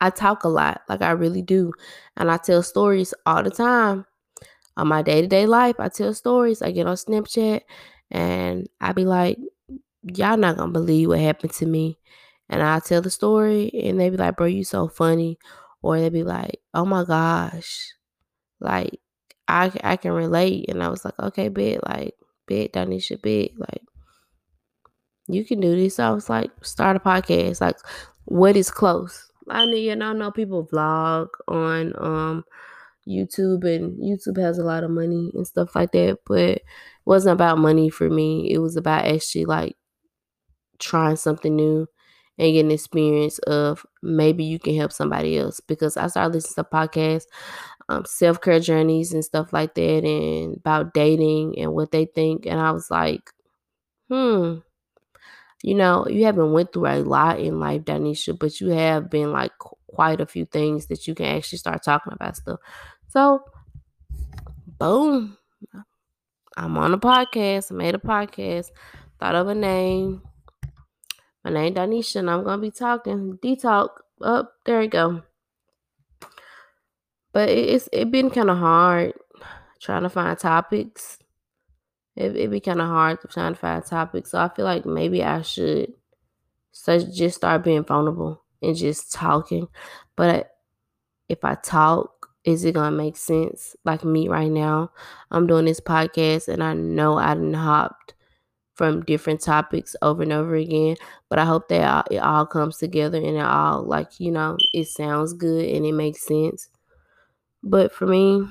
I 0.00 0.10
talk 0.10 0.44
a 0.44 0.48
lot, 0.48 0.82
like 0.88 1.02
I 1.02 1.10
really 1.10 1.42
do. 1.42 1.72
And 2.16 2.30
I 2.30 2.36
tell 2.36 2.62
stories 2.62 3.12
all 3.26 3.42
the 3.42 3.50
time 3.50 4.06
on 4.76 4.86
my 4.86 5.02
day 5.02 5.20
to 5.22 5.26
day 5.26 5.46
life. 5.46 5.74
I 5.80 5.88
tell 5.88 6.14
stories. 6.14 6.62
I 6.62 6.70
get 6.70 6.86
on 6.86 6.94
Snapchat 6.94 7.62
and 8.10 8.68
I 8.80 8.92
be 8.92 9.04
like, 9.04 9.38
y'all 10.02 10.36
not 10.36 10.56
gonna 10.56 10.72
believe 10.72 11.08
what 11.08 11.20
happened 11.20 11.52
to 11.54 11.66
me. 11.66 11.98
And 12.48 12.62
I 12.62 12.80
tell 12.80 13.02
the 13.02 13.10
story 13.10 13.70
and 13.74 14.00
they 14.00 14.10
be 14.10 14.16
like, 14.16 14.36
bro, 14.36 14.46
you 14.46 14.64
so 14.64 14.88
funny. 14.88 15.38
Or 15.82 15.98
they 16.00 16.08
be 16.08 16.24
like, 16.24 16.60
oh 16.74 16.84
my 16.84 17.04
gosh. 17.04 17.92
Like, 18.60 19.00
I, 19.46 19.70
I 19.84 19.96
can 19.96 20.12
relate. 20.12 20.68
And 20.68 20.82
I 20.82 20.88
was 20.88 21.04
like, 21.04 21.18
okay, 21.18 21.48
bet, 21.48 21.86
like, 21.86 22.14
bet, 22.46 22.72
Donisha, 22.72 23.20
bet, 23.20 23.50
like, 23.58 23.82
you 25.28 25.44
can 25.44 25.60
do 25.60 25.76
this. 25.76 25.96
So 25.96 26.04
I 26.04 26.10
was 26.10 26.28
like, 26.28 26.50
start 26.62 26.96
a 26.96 27.00
podcast. 27.00 27.60
Like, 27.60 27.76
what 28.24 28.56
is 28.56 28.70
close? 28.70 29.30
I 29.48 29.64
know, 29.66 29.72
you 29.76 29.94
know, 29.96 30.10
I 30.10 30.12
know 30.14 30.30
people 30.30 30.66
vlog 30.66 31.28
on 31.46 31.92
um 31.98 32.44
YouTube 33.08 33.64
and 33.64 33.98
YouTube 34.02 34.38
has 34.40 34.58
a 34.58 34.64
lot 34.64 34.84
of 34.84 34.90
money 34.90 35.30
and 35.34 35.46
stuff 35.46 35.74
like 35.74 35.92
that, 35.92 36.18
but 36.26 36.38
it 36.40 36.64
wasn't 37.06 37.34
about 37.34 37.58
money 37.58 37.90
for 37.90 38.10
me. 38.10 38.52
It 38.52 38.58
was 38.58 38.76
about 38.76 39.06
actually 39.06 39.46
like 39.46 39.76
trying 40.78 41.16
something 41.16 41.54
new 41.56 41.86
and 42.38 42.52
getting 42.52 42.70
experience 42.70 43.38
of 43.40 43.84
maybe 44.02 44.44
you 44.44 44.58
can 44.58 44.76
help 44.76 44.92
somebody 44.92 45.36
else 45.38 45.60
because 45.60 45.96
I 45.96 46.06
started 46.06 46.34
listening 46.34 46.64
to 46.64 46.70
podcasts, 46.70 47.26
um, 47.88 48.04
self 48.06 48.40
care 48.40 48.60
journeys 48.60 49.12
and 49.12 49.24
stuff 49.24 49.52
like 49.52 49.74
that, 49.74 50.04
and 50.04 50.56
about 50.56 50.94
dating 50.94 51.58
and 51.58 51.72
what 51.72 51.90
they 51.90 52.06
think, 52.06 52.46
and 52.46 52.60
I 52.60 52.70
was 52.72 52.90
like, 52.90 53.30
hmm, 54.08 54.58
you 55.62 55.74
know, 55.74 56.06
you 56.08 56.24
haven't 56.24 56.52
went 56.52 56.72
through 56.72 56.86
a 56.86 56.98
lot 57.02 57.40
in 57.40 57.58
life, 57.58 57.82
Danisha, 57.82 58.38
but 58.38 58.60
you 58.60 58.68
have 58.68 59.10
been 59.10 59.32
like 59.32 59.52
quite 59.88 60.20
a 60.20 60.26
few 60.26 60.44
things 60.44 60.86
that 60.86 61.06
you 61.06 61.14
can 61.14 61.26
actually 61.26 61.58
start 61.58 61.82
talking 61.82 62.12
about 62.12 62.36
stuff. 62.36 62.60
So, 63.08 63.42
boom, 64.78 65.38
I'm 66.56 66.76
on 66.76 66.92
a 66.92 66.98
podcast. 66.98 67.72
I 67.72 67.74
made 67.74 67.94
a 67.94 67.98
podcast, 67.98 68.70
thought 69.18 69.34
of 69.34 69.48
a 69.48 69.54
name. 69.54 70.20
My 71.42 71.50
name 71.50 71.74
Danisha, 71.74 72.16
and 72.16 72.30
I'm 72.30 72.44
gonna 72.44 72.60
be 72.60 72.70
talking. 72.70 73.38
D-talk. 73.40 74.04
Up 74.20 74.46
oh, 74.46 74.52
there 74.66 74.82
you 74.82 74.88
go. 74.88 75.22
But 77.32 77.48
it's 77.48 77.88
it 77.92 78.10
been 78.10 78.28
kind 78.28 78.50
of 78.50 78.58
hard 78.58 79.14
trying 79.80 80.02
to 80.02 80.10
find 80.10 80.38
topics. 80.38 81.18
It 82.14 82.36
it 82.36 82.50
be 82.50 82.60
kind 82.60 82.80
of 82.82 82.88
hard 82.88 83.20
trying 83.30 83.54
to 83.54 83.58
find 83.58 83.82
topics. 83.86 84.32
So 84.32 84.38
I 84.38 84.48
feel 84.50 84.66
like 84.66 84.84
maybe 84.84 85.22
I 85.22 85.40
should 85.40 85.94
so 86.72 86.98
just 86.98 87.36
start 87.36 87.64
being 87.64 87.84
vulnerable 87.84 88.42
and 88.60 88.76
just 88.76 89.12
talking. 89.14 89.68
But 90.14 90.50
if 91.28 91.44
I 91.44 91.54
talk, 91.54 92.17
is 92.48 92.64
it 92.64 92.74
gonna 92.74 92.96
make 92.96 93.16
sense? 93.16 93.76
Like 93.84 94.04
me 94.04 94.28
right 94.28 94.50
now, 94.50 94.90
I'm 95.30 95.46
doing 95.46 95.66
this 95.66 95.80
podcast 95.80 96.48
and 96.48 96.62
I 96.62 96.74
know 96.74 97.18
I 97.18 97.34
done 97.34 97.54
hopped 97.54 98.14
from 98.74 99.02
different 99.02 99.40
topics 99.42 99.96
over 100.02 100.22
and 100.22 100.32
over 100.32 100.54
again. 100.54 100.96
But 101.28 101.38
I 101.40 101.44
hope 101.44 101.68
that 101.68 102.08
it 102.10 102.18
all 102.18 102.46
comes 102.46 102.78
together 102.78 103.18
and 103.18 103.36
it 103.36 103.44
all 103.44 103.82
like, 103.82 104.20
you 104.20 104.30
know, 104.30 104.56
it 104.72 104.88
sounds 104.88 105.32
good 105.32 105.64
and 105.68 105.84
it 105.84 105.92
makes 105.92 106.26
sense. 106.26 106.68
But 107.62 107.92
for 107.92 108.06
me, 108.06 108.46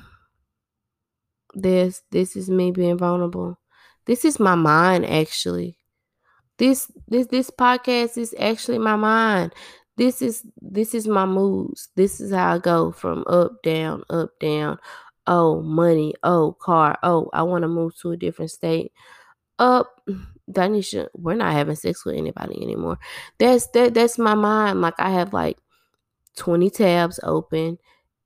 this 1.54 2.02
this 2.10 2.36
is 2.36 2.50
me 2.50 2.70
being 2.70 2.98
vulnerable. 2.98 3.58
This 4.06 4.24
is 4.24 4.38
my 4.38 4.54
mind 4.54 5.06
actually. 5.06 5.78
This 6.58 6.90
this 7.08 7.26
this 7.28 7.50
podcast 7.50 8.18
is 8.18 8.34
actually 8.38 8.78
my 8.78 8.96
mind 8.96 9.54
this 9.98 10.22
is 10.22 10.44
this 10.62 10.94
is 10.94 11.06
my 11.08 11.26
moods. 11.26 11.88
This 11.96 12.20
is 12.20 12.32
how 12.32 12.54
I 12.54 12.58
go 12.58 12.92
from 12.92 13.24
up, 13.26 13.62
down, 13.62 14.04
up, 14.10 14.30
down. 14.40 14.78
Oh, 15.26 15.60
money. 15.62 16.14
Oh, 16.22 16.56
car. 16.60 16.98
Oh, 17.02 17.28
I 17.34 17.42
want 17.42 17.62
to 17.62 17.68
move 17.68 17.98
to 18.00 18.12
a 18.12 18.16
different 18.16 18.50
state. 18.52 18.92
Up, 19.58 20.00
Danisha, 20.50 21.08
we're 21.14 21.34
not 21.34 21.52
having 21.52 21.74
sex 21.76 22.04
with 22.04 22.16
anybody 22.16 22.62
anymore. 22.62 22.98
That's 23.38 23.66
that. 23.68 23.94
That's 23.94 24.18
my 24.18 24.34
mind. 24.34 24.80
Like 24.80 24.94
I 24.98 25.10
have 25.10 25.32
like 25.34 25.58
twenty 26.36 26.70
tabs 26.70 27.20
open, 27.22 27.78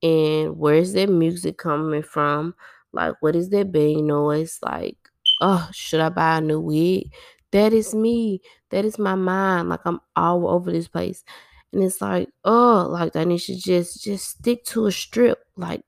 and 0.03 0.59
where's 0.59 0.93
that 0.95 1.09
music 1.11 1.59
coming 1.59 2.03
from? 2.03 2.55
Like, 2.93 3.15
what 3.21 3.37
is 3.37 3.51
that 3.51 3.73
bang 3.73 4.07
noise? 4.07 4.59
Like, 4.63 4.99
oh, 5.41 5.69
should 5.73 6.01
I 6.01 6.11
buy 6.11 6.39
a 6.39 6.41
new 6.41 6.61
wig? 6.61 7.13
That 7.53 7.73
is 7.73 7.95
me. 7.95 8.41
That 8.71 8.85
is 8.85 8.99
my 8.99 9.15
mind. 9.15 9.69
Like 9.71 9.81
I'm 9.85 10.01
all 10.17 10.49
over 10.49 10.71
this 10.73 10.89
place. 10.89 11.25
And 11.73 11.83
it's 11.83 12.01
like, 12.01 12.29
oh, 12.45 12.87
like 12.91 13.13
that 13.15 13.27
needs 13.27 13.47
to 13.47 13.57
just 13.57 14.03
just 14.03 14.29
stick 14.29 14.65
to 14.67 14.87
a 14.87 14.93
strip. 14.93 15.45
Like 15.57 15.83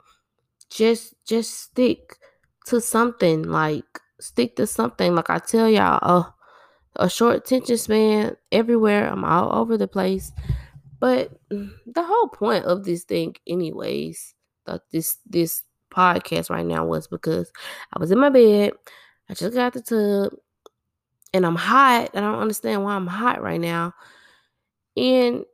just 0.70 1.14
just 1.26 1.58
stick 1.60 2.16
to 2.66 2.80
something. 2.80 3.42
Like 3.42 3.84
stick 4.20 4.56
to 4.56 4.66
something. 4.66 5.14
Like 5.14 5.30
I 5.30 5.38
tell 5.38 5.68
y'all, 5.68 5.98
uh, 6.02 6.30
a 6.96 7.10
short 7.10 7.36
attention 7.36 7.76
span 7.76 8.36
everywhere. 8.52 9.08
I'm 9.08 9.24
all 9.24 9.54
over 9.54 9.76
the 9.76 9.88
place. 9.88 10.32
But 11.00 11.32
the 11.50 12.02
whole 12.02 12.28
point 12.28 12.64
of 12.64 12.84
this 12.84 13.04
thing, 13.04 13.34
anyways, 13.46 14.34
that 14.66 14.82
this 14.90 15.18
this 15.26 15.62
podcast 15.90 16.50
right 16.50 16.66
now 16.66 16.84
was 16.84 17.06
because 17.06 17.52
I 17.92 17.98
was 17.98 18.10
in 18.10 18.18
my 18.18 18.30
bed. 18.30 18.72
I 19.28 19.34
just 19.34 19.54
got 19.54 19.72
the 19.72 19.82
tub 19.82 20.38
and 21.32 21.44
I'm 21.44 21.56
hot. 21.56 22.10
I 22.14 22.20
don't 22.20 22.38
understand 22.40 22.84
why 22.84 22.94
I'm 22.94 23.06
hot 23.06 23.42
right 23.42 23.60
now. 23.60 23.92
And 24.96 25.44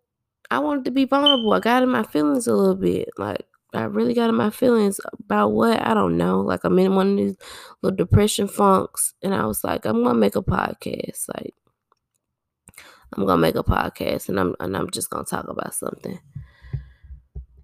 I 0.50 0.58
wanted 0.58 0.84
to 0.86 0.90
be 0.90 1.04
vulnerable. 1.04 1.52
I 1.52 1.60
got 1.60 1.82
in 1.82 1.88
my 1.88 2.02
feelings 2.02 2.46
a 2.46 2.54
little 2.54 2.74
bit. 2.74 3.10
Like 3.18 3.46
I 3.72 3.82
really 3.84 4.14
got 4.14 4.28
in 4.28 4.34
my 4.34 4.50
feelings 4.50 5.00
about 5.18 5.52
what 5.52 5.80
I 5.86 5.94
don't 5.94 6.16
know. 6.16 6.40
Like 6.40 6.64
I'm 6.64 6.78
in 6.78 6.94
one 6.94 7.12
of 7.12 7.16
these 7.16 7.36
little 7.82 7.96
depression 7.96 8.48
funks, 8.48 9.14
and 9.22 9.34
I 9.34 9.46
was 9.46 9.62
like, 9.62 9.84
I'm 9.84 10.02
gonna 10.02 10.18
make 10.18 10.36
a 10.36 10.42
podcast. 10.42 11.28
Like 11.34 11.54
I'm 13.12 13.26
gonna 13.26 13.40
make 13.40 13.54
a 13.56 13.62
podcast, 13.62 14.28
and 14.28 14.40
I'm 14.40 14.56
and 14.60 14.76
I'm 14.76 14.90
just 14.90 15.10
gonna 15.10 15.24
talk 15.24 15.46
about 15.48 15.74
something. 15.74 16.18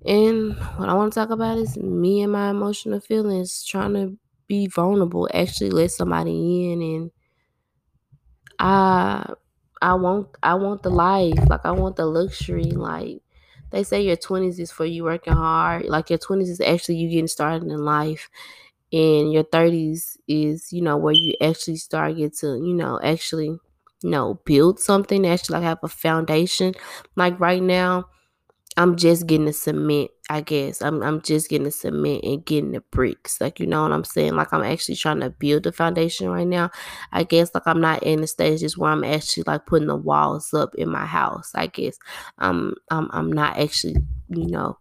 And 0.05 0.57
what 0.77 0.89
I 0.89 0.95
want 0.95 1.13
to 1.13 1.19
talk 1.19 1.31
about 1.31 1.59
is 1.59 1.77
me 1.77 2.23
and 2.23 2.31
my 2.33 2.51
emotional 2.51 3.01
feelings, 3.01 3.65
trying 3.65 3.95
to 3.95 4.17
be 4.47 4.69
vulnerable, 4.69 5.29
actually 5.35 5.71
let 5.71 5.91
somebody 5.91 6.71
in, 6.73 6.83
and 6.83 7.11
I 8.61 9.35
I 9.83 9.95
want 9.95 10.29
I 10.43 10.55
want 10.55 10.83
the 10.83 10.91
life. 10.91 11.39
Like 11.49 11.65
I 11.65 11.73
want 11.73 11.97
the 11.97 12.07
luxury. 12.07 12.65
Like 12.65 13.23
they 13.71 13.83
say 13.83 14.03
your 14.03 14.17
twenties 14.17 14.59
is 14.59 14.73
for 14.73 14.85
you 14.85 15.05
working 15.05 15.35
hard. 15.35 15.87
Like 15.87 16.11
your 16.11 16.19
twenties 16.19 16.51
is 16.51 16.61
actually 16.61 16.97
you 16.97 17.09
getting 17.11 17.29
started 17.29 17.63
in 17.65 17.85
life. 17.85 18.31
and 18.93 19.33
your 19.33 19.45
30s 19.45 20.19
is, 20.29 20.73
you 20.73 20.83
know, 20.83 20.97
where 20.97 21.15
you 21.15 21.35
actually 21.41 21.77
start 21.77 22.17
get 22.17 22.35
to, 22.39 22.57
you 22.57 22.75
know, 22.75 23.01
actually, 23.03 23.49
you 24.03 24.11
know, 24.11 24.41
build 24.45 24.81
something, 24.81 25.27
actually 25.27 25.55
like 25.55 25.65
have 25.65 25.79
a 25.83 25.89
foundation. 25.89 26.75
Like 27.17 27.39
right 27.41 27.63
now, 27.63 28.07
I'm 28.79 28.97
just 28.97 29.27
getting 29.27 29.47
the 29.47 29.55
cement, 29.55 30.11
I 30.29 30.43
guess. 30.43 30.83
I'm 30.83 31.03
I'm 31.03 31.23
just 31.23 31.49
getting 31.49 31.65
the 31.65 31.71
cement 31.71 32.25
and 32.25 32.45
getting 32.45 32.73
the 32.73 32.81
bricks. 32.91 33.41
Like 33.41 33.59
you 33.59 33.67
know 33.67 33.83
what 33.83 33.93
I'm 33.93 34.05
saying? 34.05 34.35
Like 34.35 34.53
I'm 34.53 34.63
actually 34.63 34.97
trying 34.97 35.21
to 35.21 35.31
build 35.31 35.63
the 35.63 35.73
foundation 35.73 36.29
right 36.29 36.47
now. 36.47 36.71
I 37.11 37.23
guess 37.25 37.55
like 37.55 37.63
I'm 37.67 37.81
not 37.81 38.03
in 38.03 38.21
the 38.21 38.27
stages 38.27 38.77
where 38.77 38.91
I'm 38.91 39.05
actually 39.05 39.45
like 39.47 39.65
putting 39.67 39.89
the 39.89 39.97
walls 39.97 40.53
up 40.53 40.75
in 40.75 40.91
my 40.91 41.07
house. 41.07 41.53
I 41.55 41.69
guess 41.69 41.99
I'm 42.39 42.75
I'm 42.91 43.09
I'm 43.13 43.33
not 43.33 43.57
actually, 43.59 43.97
you 44.29 44.47
know, 44.49 44.79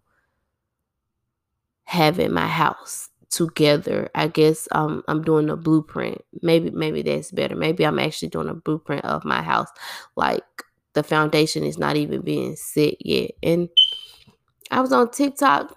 having 1.84 2.34
my 2.34 2.47
house 2.47 3.10
together. 3.29 4.10
I 4.15 4.27
guess 4.27 4.67
um 4.71 5.03
I'm 5.08 5.21
doing 5.23 5.49
a 5.49 5.58
blueprint. 5.58 6.21
Maybe 6.41 6.71
maybe 6.71 7.01
that's 7.01 7.31
better. 7.31 7.55
Maybe 7.55 7.86
I'm 7.86 7.99
actually 7.99 8.29
doing 8.29 8.49
a 8.49 8.53
blueprint 8.53 9.05
of 9.05 9.25
my 9.25 9.41
house. 9.41 9.69
Like 10.15 10.43
the 10.93 11.03
foundation 11.03 11.63
is 11.63 11.77
not 11.77 11.97
even 11.97 12.21
being 12.21 12.55
set 12.55 13.05
yet. 13.05 13.31
And 13.43 13.69
I 14.71 14.82
was 14.82 14.91
on 14.91 15.10
TikTok 15.12 15.75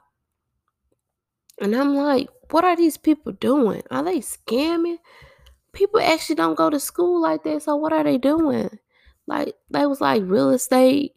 and 1.60 1.74
I'm 1.74 1.94
like, 1.96 2.28
what 2.50 2.64
are 2.64 2.76
these 2.76 2.96
people 2.96 3.32
doing? 3.32 3.82
Are 3.90 4.02
they 4.02 4.18
scamming? 4.20 4.98
People 5.72 6.00
actually 6.00 6.36
don't 6.36 6.56
go 6.56 6.70
to 6.70 6.80
school 6.80 7.20
like 7.22 7.44
that. 7.44 7.62
So 7.62 7.76
what 7.76 7.92
are 7.92 8.04
they 8.04 8.18
doing? 8.18 8.70
Like 9.26 9.54
they 9.70 9.86
was 9.86 10.00
like 10.00 10.22
real 10.26 10.50
estate. 10.50 11.14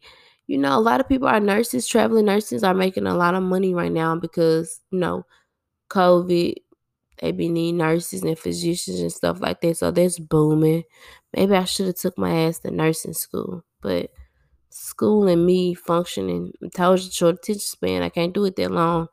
You 0.47 0.57
know, 0.59 0.77
a 0.77 0.81
lot 0.81 1.01
of 1.01 1.09
people 1.09 1.27
are 1.27 1.39
nurses, 1.39 1.87
traveling 1.87 2.25
nurses 2.25 2.63
are 2.63 2.73
making 2.73 3.07
a 3.07 3.15
lot 3.15 3.35
of 3.35 3.43
money 3.43 3.73
right 3.73 3.91
now 3.91 4.15
because, 4.15 4.81
you 4.91 4.99
know, 4.99 5.25
COVID, 5.89 6.55
they 7.21 7.31
be 7.31 7.49
need 7.49 7.73
nurses 7.73 8.23
and 8.23 8.39
physicians 8.39 8.99
and 8.99 9.11
stuff 9.13 9.41
like 9.41 9.61
that. 9.61 9.77
So 9.77 9.91
that's 9.91 10.19
booming. 10.19 10.83
Maybe 11.35 11.55
I 11.55 11.65
should 11.65 11.87
have 11.87 11.95
took 11.97 12.17
my 12.17 12.31
ass 12.47 12.59
to 12.59 12.71
nursing 12.71 13.13
school. 13.13 13.63
But 13.81 14.11
school 14.71 15.27
and 15.27 15.45
me 15.45 15.73
functioning, 15.73 16.53
I 16.63 16.69
told 16.69 16.99
you 17.01 17.11
short 17.11 17.35
attention 17.37 17.59
span, 17.61 18.03
I 18.03 18.09
can't 18.09 18.33
do 18.33 18.45
it 18.45 18.55
that 18.57 18.71
long. 18.71 19.07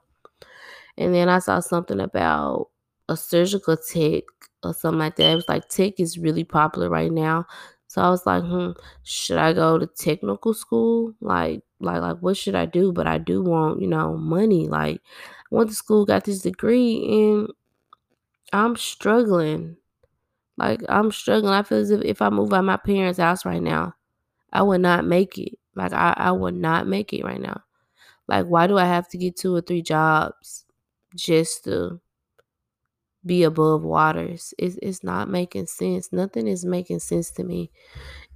And 0.96 1.14
then 1.14 1.28
I 1.28 1.38
saw 1.38 1.60
something 1.60 2.00
about 2.00 2.68
a 3.08 3.16
surgical 3.16 3.76
tech 3.76 4.24
or 4.62 4.74
something 4.74 4.98
like 4.98 5.16
that. 5.16 5.32
It 5.32 5.34
was 5.36 5.48
like 5.48 5.68
tech 5.68 5.94
is 5.98 6.18
really 6.18 6.44
popular 6.44 6.88
right 6.88 7.12
now. 7.12 7.46
So 7.86 8.02
I 8.02 8.10
was 8.10 8.26
like, 8.26 8.42
hmm, 8.44 8.72
should 9.02 9.38
I 9.38 9.52
go 9.54 9.78
to 9.78 9.86
technical 9.86 10.52
school? 10.52 11.14
Like, 11.20 11.62
like, 11.80 12.02
like, 12.02 12.18
what 12.18 12.36
should 12.36 12.54
I 12.54 12.66
do? 12.66 12.92
But 12.92 13.06
I 13.06 13.16
do 13.18 13.42
want, 13.42 13.80
you 13.80 13.86
know, 13.88 14.16
money. 14.16 14.68
Like, 14.68 15.00
I 15.50 15.54
went 15.54 15.70
to 15.70 15.76
school, 15.76 16.04
got 16.04 16.24
this 16.24 16.40
degree, 16.42 17.02
and 17.30 17.48
I'm 18.52 18.76
struggling. 18.76 19.76
Like, 20.58 20.82
I'm 20.88 21.12
struggling. 21.12 21.52
I 21.54 21.64
feel 21.64 21.78
as 21.78 21.90
if 21.90 22.02
if 22.04 22.22
I 22.22 22.30
move 22.30 22.52
out 22.54 22.64
my 22.64 22.78
parents' 22.78 23.18
house 23.20 23.44
right 23.46 23.62
now, 23.62 23.94
I 24.52 24.62
would 24.62 24.80
not 24.80 25.04
make 25.04 25.38
it. 25.38 25.58
Like, 25.74 25.92
I, 25.92 26.14
I 26.16 26.32
would 26.32 26.54
not 26.54 26.86
make 26.86 27.12
it 27.12 27.24
right 27.24 27.40
now. 27.40 27.62
Like, 28.28 28.46
why 28.46 28.66
do 28.66 28.78
I 28.78 28.86
have 28.86 29.08
to 29.10 29.18
get 29.18 29.36
two 29.36 29.54
or 29.54 29.60
three 29.62 29.82
jobs 29.82 30.66
just 31.16 31.64
to 31.64 32.00
be 33.24 33.42
above 33.42 33.82
waters. 33.82 34.54
It's, 34.58 34.78
it's 34.82 35.02
not 35.04 35.28
making 35.28 35.66
sense. 35.66 36.12
Nothing 36.12 36.46
is 36.46 36.64
making 36.64 37.00
sense 37.00 37.30
to 37.32 37.44
me. 37.44 37.70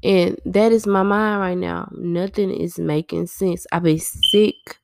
And 0.02 0.38
that 0.44 0.72
is 0.72 0.86
my 0.86 1.02
mind 1.02 1.40
right 1.40 1.58
now. 1.58 1.90
Nothing 1.92 2.50
is 2.52 2.78
making 2.78 3.26
sense. 3.28 3.66
I've 3.72 3.84
been 3.84 4.00
sick. 4.00 4.78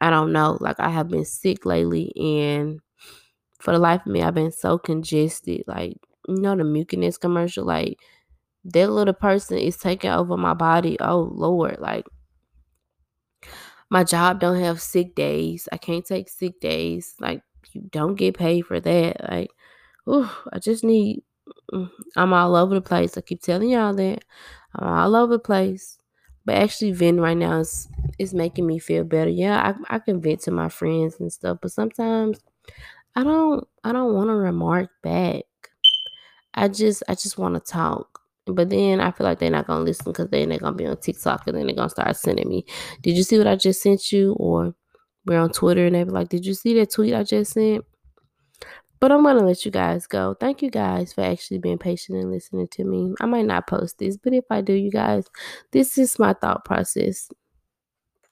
I 0.00 0.10
don't 0.10 0.32
know. 0.32 0.58
Like 0.60 0.80
I 0.80 0.90
have 0.90 1.08
been 1.08 1.24
sick 1.24 1.66
lately 1.66 2.12
and 2.16 2.80
for 3.60 3.72
the 3.72 3.78
life 3.78 4.02
of 4.06 4.12
me, 4.12 4.22
I've 4.22 4.34
been 4.34 4.52
so 4.52 4.78
congested. 4.78 5.64
Like, 5.66 5.98
you 6.28 6.36
know 6.40 6.56
the 6.56 6.64
Mucinex 6.64 7.20
commercial, 7.20 7.64
like 7.66 7.98
that 8.72 8.90
little 8.90 9.14
person 9.14 9.58
is 9.58 9.76
taking 9.76 10.10
over 10.10 10.36
my 10.36 10.54
body. 10.54 10.98
Oh 11.00 11.30
Lord, 11.32 11.78
like 11.80 12.06
my 13.90 14.04
job 14.04 14.40
don't 14.40 14.60
have 14.60 14.80
sick 14.80 15.14
days. 15.14 15.68
I 15.72 15.76
can't 15.76 16.04
take 16.04 16.28
sick 16.28 16.60
days. 16.60 17.14
Like 17.20 17.42
you 17.72 17.82
don't 17.90 18.14
get 18.14 18.36
paid 18.36 18.62
for 18.66 18.80
that. 18.80 19.30
Like, 19.30 19.50
ooh, 20.08 20.28
I 20.52 20.58
just 20.58 20.84
need. 20.84 21.22
Mm, 21.72 21.90
I'm 22.16 22.32
all 22.32 22.56
over 22.56 22.74
the 22.74 22.80
place. 22.82 23.16
I 23.16 23.22
keep 23.22 23.42
telling 23.42 23.70
y'all 23.70 23.94
that 23.94 24.24
I'm 24.74 24.88
all 24.88 25.16
over 25.16 25.34
the 25.34 25.38
place. 25.38 25.98
But 26.44 26.56
actually, 26.56 26.92
venting 26.92 27.22
right 27.22 27.36
now 27.36 27.60
is 27.60 27.88
is 28.18 28.34
making 28.34 28.66
me 28.66 28.78
feel 28.78 29.04
better. 29.04 29.30
Yeah, 29.30 29.74
I 29.90 29.96
I 29.96 29.98
can 30.00 30.20
vent 30.20 30.42
to 30.42 30.50
my 30.50 30.68
friends 30.68 31.16
and 31.20 31.32
stuff, 31.32 31.58
but 31.62 31.72
sometimes 31.72 32.40
I 33.16 33.24
don't 33.24 33.66
I 33.84 33.92
don't 33.92 34.14
want 34.14 34.28
to 34.30 34.34
remark 34.34 34.90
back. 35.02 35.44
I 36.54 36.68
just 36.68 37.02
I 37.08 37.14
just 37.14 37.38
want 37.38 37.54
to 37.54 37.60
talk. 37.60 38.20
But 38.54 38.70
then 38.70 39.00
I 39.00 39.10
feel 39.10 39.26
like 39.26 39.38
they're 39.38 39.50
not 39.50 39.66
gonna 39.66 39.84
listen 39.84 40.04
because 40.06 40.28
then 40.30 40.48
they're 40.48 40.58
gonna 40.58 40.76
be 40.76 40.86
on 40.86 40.96
TikTok 40.96 41.46
and 41.46 41.56
then 41.56 41.66
they're 41.66 41.76
gonna 41.76 41.90
start 41.90 42.16
sending 42.16 42.48
me, 42.48 42.64
Did 43.02 43.16
you 43.16 43.22
see 43.22 43.38
what 43.38 43.46
I 43.46 43.56
just 43.56 43.82
sent 43.82 44.12
you? 44.12 44.34
Or 44.34 44.74
we're 45.26 45.40
on 45.40 45.50
Twitter 45.50 45.86
and 45.86 45.94
they 45.94 46.04
be 46.04 46.10
like, 46.10 46.28
Did 46.28 46.46
you 46.46 46.54
see 46.54 46.74
that 46.74 46.92
tweet 46.92 47.14
I 47.14 47.22
just 47.22 47.52
sent? 47.52 47.84
But 49.00 49.12
I'm 49.12 49.22
gonna 49.22 49.44
let 49.44 49.64
you 49.64 49.70
guys 49.70 50.06
go. 50.06 50.34
Thank 50.40 50.60
you 50.62 50.70
guys 50.70 51.12
for 51.12 51.20
actually 51.20 51.58
being 51.58 51.78
patient 51.78 52.18
and 52.18 52.30
listening 52.30 52.68
to 52.72 52.84
me. 52.84 53.14
I 53.20 53.26
might 53.26 53.46
not 53.46 53.68
post 53.68 53.98
this, 53.98 54.16
but 54.16 54.32
if 54.32 54.44
I 54.50 54.60
do, 54.60 54.72
you 54.72 54.90
guys, 54.90 55.24
this 55.70 55.98
is 55.98 56.18
my 56.18 56.32
thought 56.32 56.64
process. 56.64 57.30